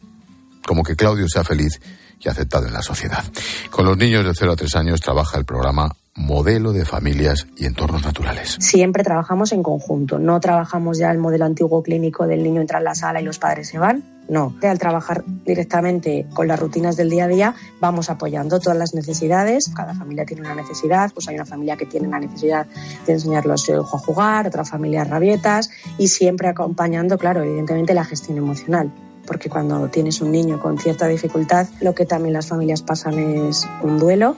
Como 0.67 0.83
que 0.83 0.97
Claudio 0.97 1.29
sea 1.29 1.45
feliz 1.45 1.79
y 2.19 2.29
aceptado 2.29 2.67
en 2.67 2.73
la 2.73 2.81
sociedad. 2.81 3.23
Con 3.69 3.85
los 3.85 3.97
niños 3.97 4.25
de 4.25 4.33
0 4.33 4.53
a 4.53 4.55
3 4.55 4.75
años 4.75 5.01
trabaja 5.01 5.37
el 5.37 5.45
programa 5.45 5.91
Modelo 6.19 6.73
de 6.73 6.85
Familias 6.85 7.47
y 7.55 7.65
Entornos 7.65 8.03
Naturales. 8.03 8.57
Siempre 8.59 9.03
trabajamos 9.03 9.53
en 9.53 9.63
conjunto, 9.63 10.19
no 10.19 10.39
trabajamos 10.39 10.97
ya 10.97 11.11
el 11.11 11.17
modelo 11.17 11.45
antiguo 11.45 11.81
clínico 11.81 12.27
del 12.27 12.43
niño 12.43 12.59
entra 12.59 12.79
en 12.79 12.83
la 12.83 12.93
sala 12.93 13.21
y 13.21 13.23
los 13.23 13.39
padres 13.39 13.69
se 13.69 13.79
van. 13.79 14.03
No, 14.27 14.53
al 14.61 14.77
trabajar 14.77 15.23
directamente 15.25 16.27
con 16.35 16.47
las 16.47 16.59
rutinas 16.59 16.95
del 16.95 17.09
día 17.09 17.23
a 17.23 17.27
día, 17.27 17.55
vamos 17.79 18.11
apoyando 18.11 18.59
todas 18.59 18.77
las 18.77 18.93
necesidades. 18.93 19.71
Cada 19.73 19.95
familia 19.95 20.23
tiene 20.25 20.43
una 20.43 20.53
necesidad, 20.53 21.11
pues 21.13 21.27
hay 21.29 21.35
una 21.35 21.45
familia 21.45 21.77
que 21.77 21.87
tiene 21.87 22.07
la 22.09 22.19
necesidad 22.19 22.67
de 23.07 23.13
enseñarle 23.13 23.53
a 23.53 23.57
su 23.57 23.71
hijo 23.71 23.95
a 23.95 23.99
jugar, 23.99 24.45
otra 24.45 24.65
familia 24.65 25.03
rabietas 25.03 25.71
y 25.97 26.09
siempre 26.09 26.47
acompañando, 26.47 27.17
claro, 27.17 27.41
evidentemente 27.41 27.95
la 27.95 28.05
gestión 28.05 28.37
emocional 28.37 28.91
porque 29.29 29.47
cuando 29.47 29.87
tienes 29.89 30.21
un 30.21 30.31
niño 30.31 30.59
con 30.59 30.79
cierta 30.79 31.05
dificultad, 31.05 31.67
lo 31.81 31.93
que 31.93 32.07
también 32.07 32.33
las 32.33 32.47
familias 32.47 32.81
pasan 32.81 33.19
es 33.19 33.67
un 33.83 33.99
duelo. 33.99 34.35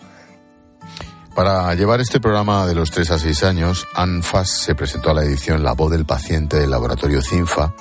Para 1.34 1.74
llevar 1.76 2.02
este 2.02 2.20
programa 2.20 2.68
de 2.68 2.76
los 2.76 2.92
3 2.92 3.12
a 3.12 3.18
6 3.18 3.44
años, 3.44 3.88
ANFAS 3.96 4.50
se 4.50 4.76
presentó 4.76 5.12
a 5.12 5.14
la 5.14 5.24
edición 5.24 5.64
La 5.64 5.72
voz 5.72 5.92
del 5.92 6.06
paciente 6.06 6.60
del 6.60 6.72
laboratorio 6.72 7.22
CINFA 7.22 7.74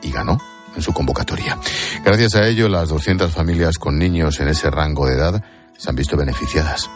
y 0.00 0.10
ganó 0.10 0.40
en 0.74 0.80
su 0.80 0.94
convocatoria. 0.94 1.58
Gracias 2.02 2.34
a 2.36 2.48
ello, 2.48 2.70
las 2.70 2.88
200 2.88 3.30
familias 3.30 3.76
con 3.76 3.98
niños 3.98 4.40
en 4.40 4.48
ese 4.48 4.70
rango 4.70 5.06
de 5.06 5.16
edad 5.16 5.44
se 5.76 5.90
han 5.90 5.96
visto 5.96 6.16
beneficiadas. 6.16 6.88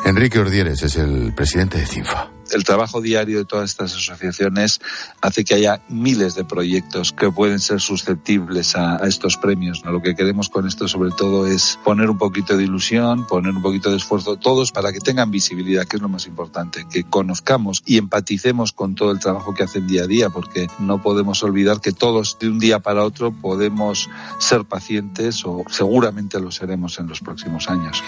Enrique 0.05 0.39
Ordieres 0.39 0.83
es 0.83 0.97
el 0.97 1.33
presidente 1.33 1.79
de 1.79 1.85
CINFA. 1.85 2.34
El 2.51 2.63
trabajo 2.63 3.01
diario 3.01 3.39
de 3.39 3.45
todas 3.45 3.71
estas 3.71 3.93
asociaciones 3.95 4.81
hace 5.21 5.43
que 5.43 5.55
haya 5.55 5.81
miles 5.89 6.36
de 6.36 6.45
proyectos 6.45 7.12
que 7.12 7.31
pueden 7.31 7.60
ser 7.60 7.81
susceptibles 7.81 8.75
a, 8.75 8.97
estos 9.08 9.38
premios. 9.38 9.84
¿no? 9.84 9.91
Lo 9.91 10.01
que 10.01 10.15
queremos 10.15 10.49
con 10.49 10.67
esto 10.67 10.88
sobre 10.88 11.12
todo 11.12 11.47
es 11.47 11.79
poner 11.84 12.10
un 12.10 12.17
poquito 12.17 12.58
de 12.58 12.63
ilusión, 12.63 13.27
poner 13.27 13.53
un 13.53 13.62
poquito 13.62 13.89
de 13.91 13.97
esfuerzo 13.97 14.38
todos 14.38 14.71
para 14.71 14.91
que 14.91 14.99
tengan 14.99 15.31
visibilidad, 15.31 15.86
que 15.86 15.97
es 15.97 16.01
lo 16.01 16.10
más 16.10 16.27
importante, 16.27 16.86
que 16.89 17.03
conozcamos 17.03 17.81
y 17.86 17.97
empaticemos 17.97 18.71
con 18.71 18.95
todo 18.95 19.12
el 19.12 19.19
trabajo 19.19 19.53
que 19.53 19.63
hacen 19.63 19.88
día 19.88 20.03
a 20.03 20.08
día, 20.08 20.29
porque 20.29 20.67
no 20.79 21.01
podemos 21.01 21.43
olvidar 21.43 21.81
que 21.81 21.91
todos 21.91 22.38
de 22.39 22.49
un 22.49 22.60
día 22.60 22.79
para 22.79 23.03
otro 23.03 23.31
podemos 23.31 24.10
ser 24.39 24.65
pacientes 24.65 25.43
o 25.45 25.63
seguramente 25.69 26.39
lo 26.39 26.51
seremos 26.51 26.99
en 26.99 27.08
los 27.08 27.19
próximos 27.21 27.69
años. 27.69 28.03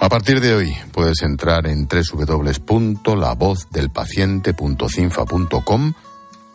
A 0.00 0.08
partir 0.08 0.40
de 0.40 0.54
hoy 0.54 0.74
puedes 0.92 1.22
entrar 1.22 1.66
en 1.66 1.86
www.lavozdelpaciente.cinfa.com, 3.74 5.92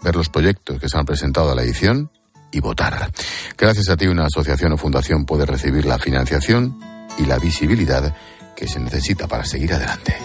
ver 0.01 0.15
los 0.15 0.29
proyectos 0.29 0.79
que 0.79 0.88
se 0.89 0.97
han 0.97 1.05
presentado 1.05 1.51
a 1.51 1.55
la 1.55 1.62
edición 1.63 2.10
y 2.51 2.62
votar. 2.62 3.12
Gracias 3.58 3.89
a 3.89 3.97
ti 3.97 4.08
una 4.08 4.25
asociación 4.25 4.71
o 4.73 4.77
fundación 4.77 5.25
puede 5.25 5.45
recibir 5.45 5.86
la 5.86 5.99
financiación 5.99 6.79
y 7.17 7.25
la 7.25 7.38
visibilidad 7.38 8.15
que 8.55 8.67
se 8.67 8.79
necesita 8.79 9.27
para 9.27 9.45
seguir 9.45 9.73
adelante. 9.73 10.15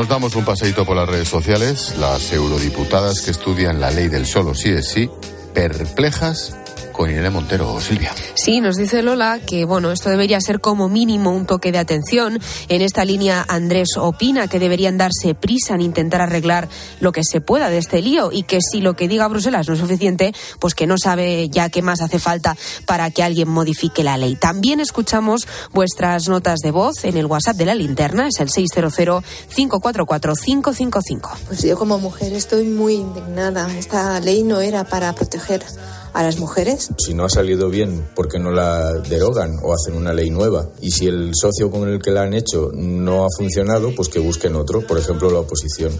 Nos 0.00 0.08
damos 0.08 0.34
un 0.34 0.46
paseíto 0.46 0.86
por 0.86 0.96
las 0.96 1.06
redes 1.06 1.28
sociales. 1.28 1.94
Las 1.98 2.32
eurodiputadas 2.32 3.20
que 3.20 3.32
estudian 3.32 3.80
la 3.80 3.90
ley 3.90 4.08
del 4.08 4.24
solo 4.24 4.54
sí 4.54 4.70
es 4.70 4.88
sí, 4.88 5.10
perplejas 5.52 6.56
con 7.00 7.08
Irene 7.08 7.30
Montero, 7.30 7.80
Silvia. 7.80 8.12
Sí, 8.34 8.60
nos 8.60 8.76
dice 8.76 9.02
Lola 9.02 9.40
que 9.46 9.64
bueno, 9.64 9.90
esto 9.90 10.10
debería 10.10 10.38
ser 10.38 10.60
como 10.60 10.90
mínimo 10.90 11.30
un 11.30 11.46
toque 11.46 11.72
de 11.72 11.78
atención. 11.78 12.38
En 12.68 12.82
esta 12.82 13.06
línea 13.06 13.42
Andrés 13.48 13.96
opina 13.96 14.48
que 14.48 14.58
deberían 14.58 14.98
darse 14.98 15.34
prisa 15.34 15.74
en 15.74 15.80
intentar 15.80 16.20
arreglar 16.20 16.68
lo 17.00 17.12
que 17.12 17.22
se 17.24 17.40
pueda 17.40 17.70
de 17.70 17.78
este 17.78 18.02
lío 18.02 18.30
y 18.30 18.42
que 18.42 18.58
si 18.60 18.82
lo 18.82 18.96
que 18.96 19.08
diga 19.08 19.28
Bruselas 19.28 19.66
no 19.66 19.72
es 19.72 19.80
suficiente, 19.80 20.34
pues 20.58 20.74
que 20.74 20.86
no 20.86 20.98
sabe 20.98 21.48
ya 21.48 21.70
qué 21.70 21.80
más 21.80 22.02
hace 22.02 22.18
falta 22.18 22.54
para 22.84 23.10
que 23.10 23.22
alguien 23.22 23.48
modifique 23.48 24.04
la 24.04 24.18
ley. 24.18 24.36
También 24.36 24.78
escuchamos 24.78 25.48
vuestras 25.72 26.28
notas 26.28 26.58
de 26.58 26.70
voz 26.70 27.02
en 27.04 27.16
el 27.16 27.24
WhatsApp 27.24 27.56
de 27.56 27.64
la 27.64 27.74
linterna, 27.74 28.28
es 28.28 28.40
el 28.40 28.50
600-544-555. 28.50 31.30
Pues 31.46 31.62
yo 31.62 31.78
como 31.78 31.98
mujer 31.98 32.34
estoy 32.34 32.66
muy 32.66 32.96
indignada. 32.96 33.74
Esta 33.78 34.20
ley 34.20 34.42
no 34.42 34.60
era 34.60 34.84
para 34.84 35.14
proteger 35.14 35.64
a 36.12 36.22
las 36.22 36.38
mujeres. 36.38 36.90
Si 36.98 37.14
no 37.14 37.24
ha 37.24 37.28
salido 37.28 37.68
bien, 37.68 38.08
¿por 38.14 38.28
qué 38.28 38.38
no 38.38 38.50
la 38.50 38.92
derogan 38.92 39.58
o 39.62 39.74
hacen 39.74 39.94
una 39.94 40.12
ley 40.12 40.30
nueva? 40.30 40.68
Y 40.80 40.90
si 40.90 41.06
el 41.06 41.32
socio 41.34 41.70
con 41.70 41.88
el 41.88 42.00
que 42.00 42.10
la 42.10 42.22
han 42.22 42.34
hecho 42.34 42.70
no 42.74 43.24
ha 43.24 43.28
funcionado, 43.36 43.94
pues 43.94 44.08
que 44.08 44.18
busquen 44.18 44.56
otro, 44.56 44.86
por 44.86 44.98
ejemplo 44.98 45.30
la 45.30 45.40
oposición. 45.40 45.92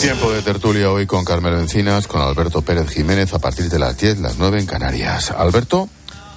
Tiempo 0.00 0.30
de 0.30 0.42
tertulia 0.42 0.92
hoy 0.92 1.06
con 1.06 1.24
Carmelo 1.24 1.58
Encinas, 1.58 2.06
con 2.06 2.20
Alberto 2.20 2.62
Pérez 2.62 2.88
Jiménez 2.88 3.34
a 3.34 3.38
partir 3.38 3.68
de 3.68 3.78
las 3.78 3.96
10, 3.96 4.20
las 4.20 4.38
9 4.38 4.60
en 4.60 4.66
Canarias. 4.66 5.30
Alberto 5.30 5.88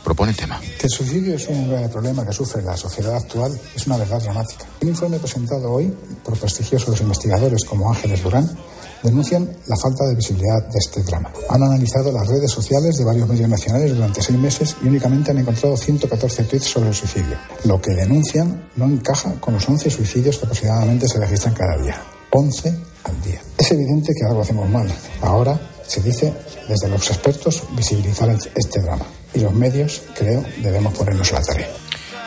propone 0.03 0.31
el 0.31 0.37
tema. 0.37 0.59
Que 0.79 0.87
el 0.87 0.89
suicidio 0.89 1.35
es 1.35 1.47
un 1.47 1.69
grave 1.69 1.89
problema 1.89 2.25
que 2.25 2.33
sufre 2.33 2.61
la 2.63 2.75
sociedad 2.75 3.15
actual 3.15 3.59
es 3.75 3.85
una 3.85 3.97
verdad 3.97 4.21
dramática. 4.21 4.65
Un 4.81 4.89
informe 4.89 5.19
presentado 5.19 5.71
hoy 5.71 5.93
por 6.23 6.37
prestigiosos 6.37 6.99
investigadores 7.01 7.63
como 7.65 7.89
Ángeles 7.89 8.23
Durán 8.23 8.49
denuncian 9.03 9.49
la 9.67 9.75
falta 9.77 10.05
de 10.05 10.15
visibilidad 10.15 10.63
de 10.67 10.79
este 10.79 11.03
drama. 11.03 11.31
Han 11.49 11.63
analizado 11.63 12.11
las 12.11 12.27
redes 12.27 12.51
sociales 12.51 12.97
de 12.97 13.05
varios 13.05 13.27
medios 13.27 13.49
nacionales 13.49 13.93
durante 13.93 14.21
seis 14.21 14.37
meses 14.37 14.75
y 14.81 14.87
únicamente 14.87 15.31
han 15.31 15.37
encontrado 15.37 15.75
114 15.77 16.43
tweets 16.43 16.65
sobre 16.65 16.89
el 16.89 16.95
suicidio. 16.95 17.37
Lo 17.65 17.81
que 17.81 17.93
denuncian 17.93 18.69
no 18.75 18.85
encaja 18.85 19.33
con 19.39 19.53
los 19.53 19.67
11 19.67 19.89
suicidios 19.89 20.37
que 20.37 20.45
aproximadamente 20.45 21.07
se 21.07 21.19
registran 21.19 21.53
cada 21.53 21.77
día. 21.81 22.01
11 22.31 22.75
al 23.03 23.21
día. 23.21 23.41
Es 23.57 23.71
evidente 23.71 24.13
que 24.13 24.25
algo 24.25 24.41
hacemos 24.41 24.69
mal. 24.69 24.91
Ahora 25.21 25.59
se 25.85 26.01
dice 26.01 26.33
desde 26.67 26.87
los 26.87 27.09
expertos 27.09 27.63
visibilizar 27.75 28.29
este 28.55 28.81
drama. 28.81 29.05
Y 29.33 29.39
los 29.39 29.53
medios, 29.53 30.01
creo, 30.15 30.43
debemos 30.61 30.93
ponernos 30.93 31.31
a 31.33 31.39
la 31.39 31.45
tarea. 31.45 31.69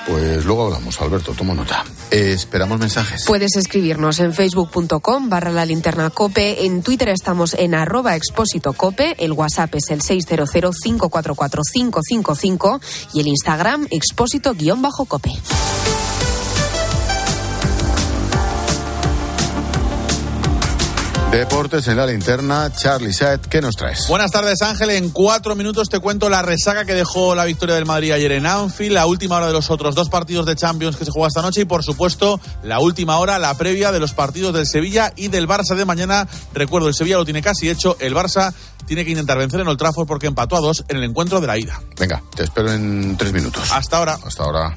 Pues 0.06 0.44
luego 0.44 0.66
hablamos, 0.66 1.00
Alberto, 1.00 1.32
tomo 1.32 1.54
nota. 1.54 1.84
Esperamos 2.14 2.78
mensajes. 2.78 3.24
Puedes 3.26 3.56
escribirnos 3.56 4.20
en 4.20 4.32
facebook.com 4.32 5.28
barra 5.28 5.50
la 5.50 5.66
linterna 5.66 6.10
cope, 6.10 6.64
en 6.64 6.84
Twitter 6.84 7.08
estamos 7.08 7.54
en 7.54 7.74
arroba 7.74 8.14
expósito 8.14 8.72
cope, 8.72 9.16
el 9.18 9.32
WhatsApp 9.32 9.74
es 9.74 9.90
el 9.90 10.00
600-544-555 10.00 12.80
y 13.14 13.20
el 13.20 13.26
Instagram 13.26 13.88
expósito 13.90 14.54
guion 14.54 14.80
bajo 14.80 15.06
cope. 15.06 15.32
Deportes 21.34 21.88
en 21.88 21.96
la 21.96 22.06
linterna, 22.06 22.72
Charlie 22.72 23.12
Saet, 23.12 23.48
¿qué 23.48 23.60
nos 23.60 23.74
traes? 23.74 24.06
Buenas 24.08 24.30
tardes, 24.30 24.62
Ángel. 24.62 24.90
En 24.90 25.10
cuatro 25.10 25.56
minutos 25.56 25.88
te 25.88 25.98
cuento 25.98 26.30
la 26.30 26.42
resaca 26.42 26.84
que 26.84 26.94
dejó 26.94 27.34
la 27.34 27.44
victoria 27.44 27.74
del 27.74 27.86
Madrid 27.86 28.12
ayer 28.12 28.30
en 28.30 28.46
Anfield, 28.46 28.92
la 28.92 29.06
última 29.06 29.38
hora 29.38 29.48
de 29.48 29.52
los 29.52 29.68
otros 29.68 29.96
dos 29.96 30.08
partidos 30.08 30.46
de 30.46 30.54
Champions 30.54 30.96
que 30.96 31.04
se 31.04 31.10
juega 31.10 31.26
esta 31.26 31.42
noche 31.42 31.62
y, 31.62 31.64
por 31.64 31.82
supuesto, 31.82 32.40
la 32.62 32.78
última 32.78 33.18
hora, 33.18 33.40
la 33.40 33.52
previa 33.54 33.90
de 33.90 33.98
los 33.98 34.12
partidos 34.12 34.54
del 34.54 34.64
Sevilla 34.64 35.12
y 35.16 35.26
del 35.26 35.48
Barça 35.48 35.74
de 35.74 35.84
mañana. 35.84 36.28
Recuerdo, 36.52 36.86
el 36.86 36.94
Sevilla 36.94 37.16
lo 37.16 37.24
tiene 37.24 37.42
casi 37.42 37.68
hecho, 37.68 37.96
el 37.98 38.14
Barça 38.14 38.54
tiene 38.86 39.04
que 39.04 39.10
intentar 39.10 39.36
vencer 39.36 39.58
en 39.58 39.66
el 39.66 39.76
Trafford 39.76 40.06
porque 40.06 40.28
empató 40.28 40.56
a 40.56 40.60
dos 40.60 40.84
en 40.86 40.98
el 40.98 41.02
encuentro 41.02 41.40
de 41.40 41.48
la 41.48 41.58
ida. 41.58 41.82
Venga, 41.98 42.22
te 42.36 42.44
espero 42.44 42.72
en 42.72 43.16
tres 43.16 43.32
minutos. 43.32 43.72
Hasta 43.72 43.96
ahora. 43.96 44.18
Hasta 44.24 44.44
ahora. 44.44 44.76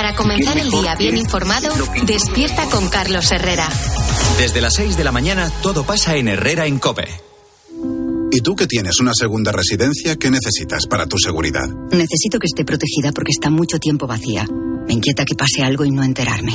Para 0.00 0.16
comenzar 0.16 0.56
el 0.56 0.70
día 0.70 0.94
bien 0.94 1.18
informado, 1.18 1.74
despierta 2.06 2.64
con 2.70 2.88
Carlos 2.88 3.30
Herrera. 3.32 3.68
Desde 4.38 4.62
las 4.62 4.72
6 4.76 4.96
de 4.96 5.04
la 5.04 5.12
mañana 5.12 5.52
todo 5.60 5.84
pasa 5.84 6.16
en 6.16 6.28
Herrera 6.28 6.64
en 6.64 6.78
Cope. 6.78 7.06
¿Y 8.32 8.40
tú 8.40 8.56
que 8.56 8.66
tienes 8.66 8.98
una 9.00 9.12
segunda 9.12 9.52
residencia, 9.52 10.16
qué 10.16 10.30
necesitas 10.30 10.86
para 10.86 11.04
tu 11.04 11.18
seguridad? 11.18 11.68
Necesito 11.92 12.38
que 12.38 12.46
esté 12.46 12.64
protegida 12.64 13.12
porque 13.12 13.32
está 13.32 13.50
mucho 13.50 13.78
tiempo 13.78 14.06
vacía. 14.06 14.46
Me 14.86 14.94
inquieta 14.94 15.26
que 15.26 15.34
pase 15.34 15.62
algo 15.62 15.84
y 15.84 15.90
no 15.90 16.02
enterarme. 16.02 16.54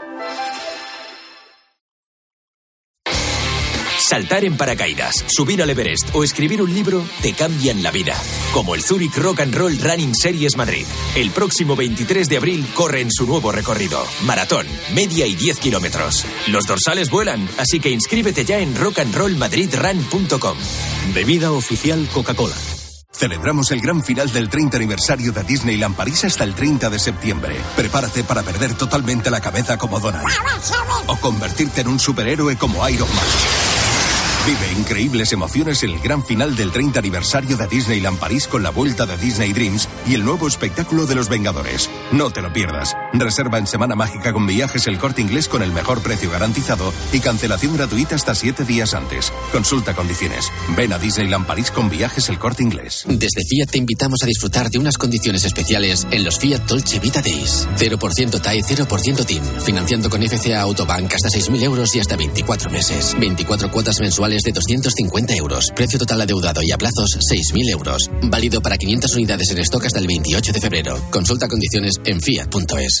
Saltar 4.11 4.43
en 4.43 4.57
paracaídas, 4.57 5.23
subir 5.29 5.63
al 5.63 5.69
Everest 5.69 6.13
o 6.13 6.25
escribir 6.25 6.61
un 6.61 6.73
libro 6.73 7.01
te 7.21 7.31
cambian 7.31 7.81
la 7.81 7.91
vida. 7.91 8.13
Como 8.53 8.75
el 8.75 8.83
Zurich 8.83 9.15
Rock 9.15 9.39
and 9.39 9.55
Roll 9.55 9.79
Running 9.79 10.13
Series 10.13 10.57
Madrid. 10.57 10.85
El 11.15 11.31
próximo 11.31 11.77
23 11.77 12.27
de 12.27 12.35
abril 12.35 12.67
corre 12.75 12.99
en 12.99 13.09
su 13.09 13.25
nuevo 13.25 13.53
recorrido. 13.53 14.05
Maratón, 14.23 14.67
media 14.93 15.25
y 15.25 15.35
10 15.35 15.59
kilómetros. 15.59 16.25
Los 16.47 16.65
dorsales 16.65 17.09
vuelan, 17.09 17.47
así 17.57 17.79
que 17.79 17.89
inscríbete 17.89 18.43
ya 18.43 18.59
en 18.59 18.75
rockandrollmadridrun.com. 18.75 20.57
Bebida 21.13 21.53
oficial 21.53 22.05
Coca-Cola. 22.11 22.57
Celebramos 23.13 23.71
el 23.71 23.79
gran 23.79 24.03
final 24.03 24.29
del 24.33 24.49
30 24.49 24.75
aniversario 24.75 25.31
de 25.31 25.43
Disneyland 25.43 25.95
París 25.95 26.25
hasta 26.25 26.43
el 26.43 26.53
30 26.53 26.89
de 26.89 26.99
septiembre. 26.99 27.55
Prepárate 27.77 28.25
para 28.25 28.43
perder 28.43 28.73
totalmente 28.73 29.31
la 29.31 29.39
cabeza 29.39 29.77
como 29.77 30.01
Donald. 30.01 30.27
O 31.07 31.15
convertirte 31.15 31.79
en 31.79 31.87
un 31.87 31.99
superhéroe 31.99 32.57
como 32.57 32.89
Iron 32.89 33.07
Man. 33.07 33.60
Vive 34.43 34.71
increíbles 34.75 35.33
emociones 35.33 35.83
en 35.83 35.91
el 35.91 35.99
gran 35.99 36.23
final 36.23 36.55
del 36.55 36.71
30 36.71 36.97
aniversario 36.97 37.57
de 37.57 37.67
Disneyland 37.67 38.17
París 38.17 38.47
con 38.47 38.63
la 38.63 38.71
vuelta 38.71 39.05
de 39.05 39.15
Disney 39.15 39.53
Dreams 39.53 39.87
y 40.07 40.15
el 40.15 40.25
nuevo 40.25 40.47
espectáculo 40.47 41.05
de 41.05 41.13
los 41.13 41.29
Vengadores. 41.29 41.91
No 42.11 42.31
te 42.31 42.41
lo 42.41 42.51
pierdas. 42.51 42.95
Reserva 43.13 43.57
en 43.57 43.67
Semana 43.67 43.95
Mágica 43.95 44.31
con 44.31 44.47
viajes 44.47 44.87
el 44.87 44.97
corte 44.97 45.21
inglés 45.21 45.47
con 45.47 45.61
el 45.61 45.71
mejor 45.71 46.01
precio 46.01 46.31
garantizado 46.31 46.93
y 47.11 47.19
cancelación 47.19 47.75
gratuita 47.75 48.15
hasta 48.15 48.35
siete 48.35 48.63
días 48.63 48.93
antes. 48.93 49.33
Consulta 49.51 49.93
condiciones. 49.93 50.49
Ven 50.75 50.93
a 50.93 50.97
Disneyland 50.97 51.45
París 51.45 51.71
con 51.71 51.89
viajes 51.89 52.29
el 52.29 52.39
corte 52.39 52.63
inglés. 52.63 53.03
Desde 53.07 53.43
Fiat 53.47 53.69
te 53.69 53.77
invitamos 53.77 54.23
a 54.23 54.25
disfrutar 54.25 54.69
de 54.69 54.79
unas 54.79 54.97
condiciones 54.97 55.43
especiales 55.43 56.07
en 56.11 56.23
los 56.23 56.39
Fiat 56.39 56.61
Dolce 56.61 56.99
Vita 56.99 57.21
Days. 57.21 57.67
0% 57.77 58.41
TAE, 58.41 58.61
0% 58.61 59.25
TIN. 59.25 59.43
Financiando 59.63 60.09
con 60.09 60.21
FCA 60.21 60.61
Autobank 60.61 61.13
hasta 61.13 61.29
6.000 61.29 61.63
euros 61.63 61.95
y 61.95 61.99
hasta 61.99 62.15
24 62.15 62.69
meses. 62.69 63.15
24 63.19 63.71
cuotas 63.71 63.99
mensuales 63.99 64.43
de 64.43 64.53
250 64.53 65.35
euros. 65.35 65.71
Precio 65.75 65.99
total 65.99 66.21
adeudado 66.21 66.61
y 66.63 66.71
a 66.71 66.77
plazos 66.77 67.17
6.000 67.29 67.69
euros. 67.71 68.09
Válido 68.23 68.61
para 68.61 68.77
500 68.77 69.15
unidades 69.15 69.51
en 69.51 69.57
stock 69.59 69.85
hasta 69.85 69.99
el 69.99 70.07
28 70.07 70.53
de 70.53 70.61
febrero. 70.61 70.99
Consulta 71.11 71.47
condiciones 71.47 71.95
en 72.05 72.21
fiat.es. 72.21 73.00